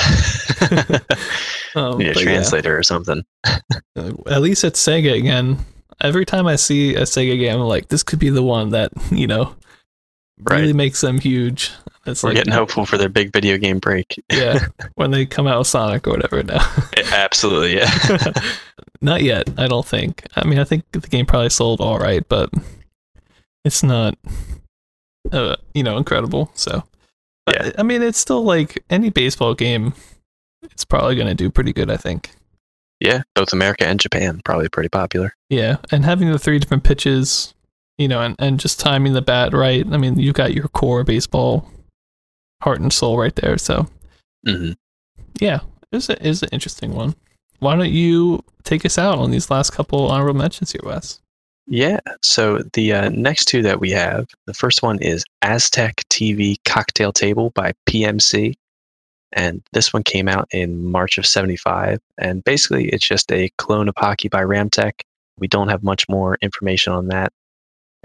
[1.76, 2.76] um, Need a translator yeah.
[2.76, 3.24] or something.
[3.46, 5.58] At least it's Sega again.
[6.02, 8.92] Every time I see a Sega game, I'm like, this could be the one that
[9.12, 9.56] you know
[10.40, 10.62] right.
[10.62, 11.72] really makes them huge.
[12.06, 14.24] It's We're like, getting hopeful for their big video game break.
[14.32, 16.66] yeah, when they come out with Sonic or whatever now.
[17.12, 18.32] Absolutely, yeah.
[19.02, 20.24] not yet, I don't think.
[20.36, 22.52] I mean, I think the game probably sold all right, but
[23.64, 24.16] it's not
[25.32, 26.52] uh, you know, incredible.
[26.54, 26.84] So,
[27.50, 29.94] yeah, I mean, it's still like any baseball game.
[30.64, 32.32] It's probably going to do pretty good, I think.
[33.00, 35.34] Yeah, both America and Japan probably pretty popular.
[35.50, 37.54] Yeah, and having the three different pitches,
[37.98, 39.86] you know, and, and just timing the bat right.
[39.92, 41.70] I mean, you've got your core baseball
[42.62, 43.58] heart and soul right there.
[43.58, 43.88] So,
[44.46, 44.74] mm-hmm.
[45.40, 45.60] yeah,
[45.92, 47.16] it's a, it's an interesting one.
[47.60, 51.22] Why don't you take us out on these last couple honorable mentions here, Wes?
[51.68, 52.00] Yeah.
[52.22, 57.12] So the uh, next two that we have, the first one is Aztec TV Cocktail
[57.12, 58.54] Table by PMC,
[59.32, 62.00] and this one came out in March of 75.
[62.18, 65.02] And basically, it's just a clone of Hockey by Ramtek.
[65.40, 67.34] We don't have much more information on that.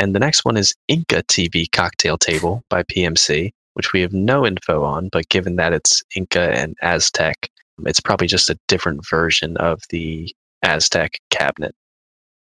[0.00, 4.46] And the next one is Inca TV Cocktail Table by PMC, which we have no
[4.46, 7.36] info on, but given that it's Inca and Aztec,
[7.84, 11.74] it's probably just a different version of the Aztec cabinet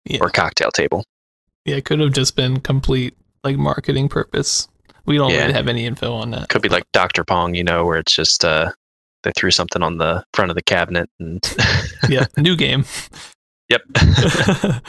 [0.04, 0.18] Yeah.
[0.20, 1.04] or cocktail table.
[1.64, 4.68] Yeah, it could have just been complete like marketing purpose.
[5.04, 5.40] We don't Yeah.
[5.42, 6.48] really have any info on that.
[6.50, 7.24] Could be like Dr.
[7.24, 8.70] Pong, you know, where it's just uh,
[9.24, 11.42] they threw something on the front of the cabinet and
[12.08, 12.84] yeah, new game.
[13.68, 13.82] yep.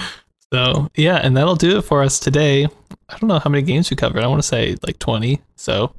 [0.53, 2.65] so yeah, and that'll do it for us today.
[3.09, 4.23] I don't know how many games we covered.
[4.23, 5.41] I want to say like twenty.
[5.55, 5.93] So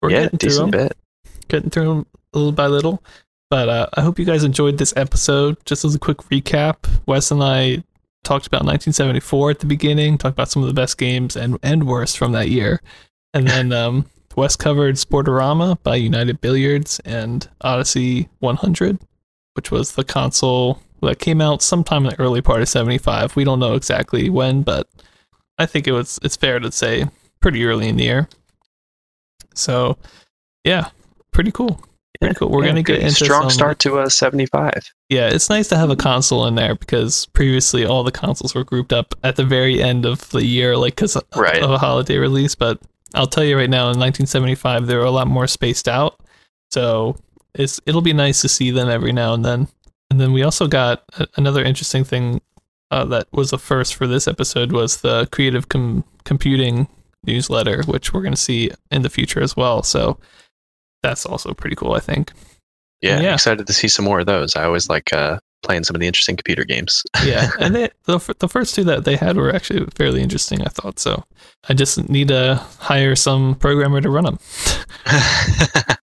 [0.00, 0.96] we're yeah, getting through them, bit.
[1.48, 3.02] getting through them little by little.
[3.50, 5.56] But uh, I hope you guys enjoyed this episode.
[5.66, 7.84] Just as a quick recap, Wes and I
[8.24, 11.86] talked about 1974 at the beginning, talked about some of the best games and and
[11.86, 12.80] worst from that year,
[13.34, 14.06] and then um,
[14.36, 18.98] Wes covered Sportorama by United Billiards and Odyssey 100,
[19.54, 23.34] which was the console that came out sometime in the early part of 75.
[23.36, 24.88] We don't know exactly when, but
[25.58, 27.06] I think it was it's fair to say
[27.40, 28.28] pretty early in the year.
[29.54, 29.98] So,
[30.64, 30.88] yeah,
[31.32, 31.80] pretty cool.
[32.20, 32.50] Pretty cool.
[32.50, 34.72] We're Yeah, gonna get into strong some, start to a 75.
[35.08, 38.62] Yeah, it's nice to have a console in there because previously all the consoles were
[38.64, 41.60] grouped up at the very end of the year, like because Right.
[41.62, 42.54] of a holiday release.
[42.54, 42.78] But
[43.14, 46.20] I'll tell you right now, in 1975, they were a lot more spaced out,
[46.70, 47.16] so
[47.54, 49.68] it's it'll be nice to see them every now and then.
[50.10, 52.40] And then we also got a- another interesting thing
[52.90, 56.86] uh, that was a first for this episode was the creative com- computing
[57.24, 59.82] newsletter, which we're going to see in the future as well.
[59.82, 60.18] So
[61.02, 62.32] that's also pretty cool, I think.
[63.00, 63.34] Yeah, Yeah.
[63.34, 64.54] excited to see some more of those.
[64.54, 67.02] I always like uh, playing some of the interesting computer games.
[67.24, 70.60] yeah, and they, the the first two that they had were actually fairly interesting.
[70.62, 71.24] I thought so.
[71.68, 74.38] I just need to hire some programmer to run them.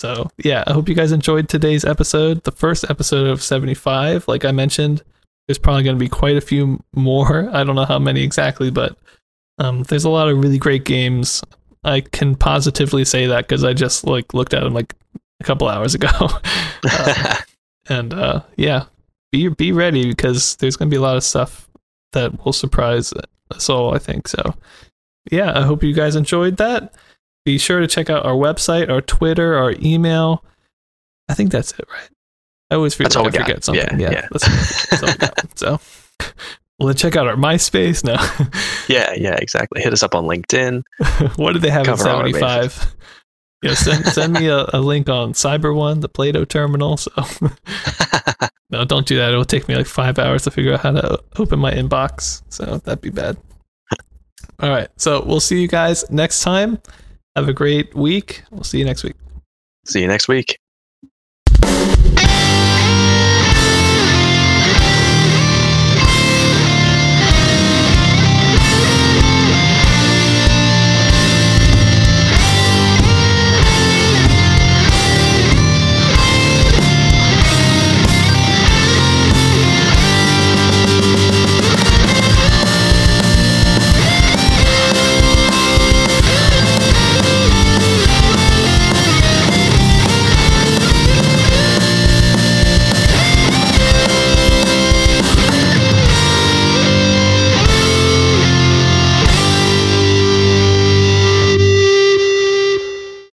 [0.00, 4.26] So yeah, I hope you guys enjoyed today's episode, the first episode of seventy five.
[4.28, 5.02] Like I mentioned,
[5.46, 7.48] there's probably going to be quite a few more.
[7.52, 8.96] I don't know how many exactly, but
[9.58, 11.42] um, there's a lot of really great games.
[11.84, 14.94] I can positively say that because I just like looked at them like
[15.40, 16.08] a couple hours ago.
[16.84, 17.36] Uh,
[17.88, 18.84] and uh, yeah,
[19.32, 21.68] be be ready because there's going to be a lot of stuff
[22.12, 23.12] that will surprise
[23.50, 23.94] us all.
[23.94, 24.54] I think so.
[25.30, 26.94] Yeah, I hope you guys enjoyed that.
[27.48, 30.44] Be sure to check out our website, our Twitter, our email.
[31.30, 32.10] I think that's it, right?
[32.70, 33.64] I always forget, I we got.
[33.64, 33.98] something.
[33.98, 34.28] Yeah, Yeah, yeah.
[34.30, 35.44] That's, that's all we got.
[35.56, 35.80] So,
[36.78, 38.20] well, check out our MySpace now.
[38.94, 39.80] yeah, yeah, exactly.
[39.80, 40.82] Hit us up on LinkedIn.
[41.36, 42.94] what did they have Cover in 75?
[43.62, 46.98] Yeah, send, send me a, a link on Cyber One, the Plato terminal.
[46.98, 47.10] So,
[48.68, 49.30] no, don't do that.
[49.30, 52.42] It'll take me like five hours to figure out how to open my inbox.
[52.50, 53.38] So, that'd be bad.
[54.60, 54.88] All right.
[54.98, 56.82] So, we'll see you guys next time.
[57.36, 58.42] Have a great week.
[58.50, 59.16] We'll see you next week.
[59.84, 60.58] see you next week.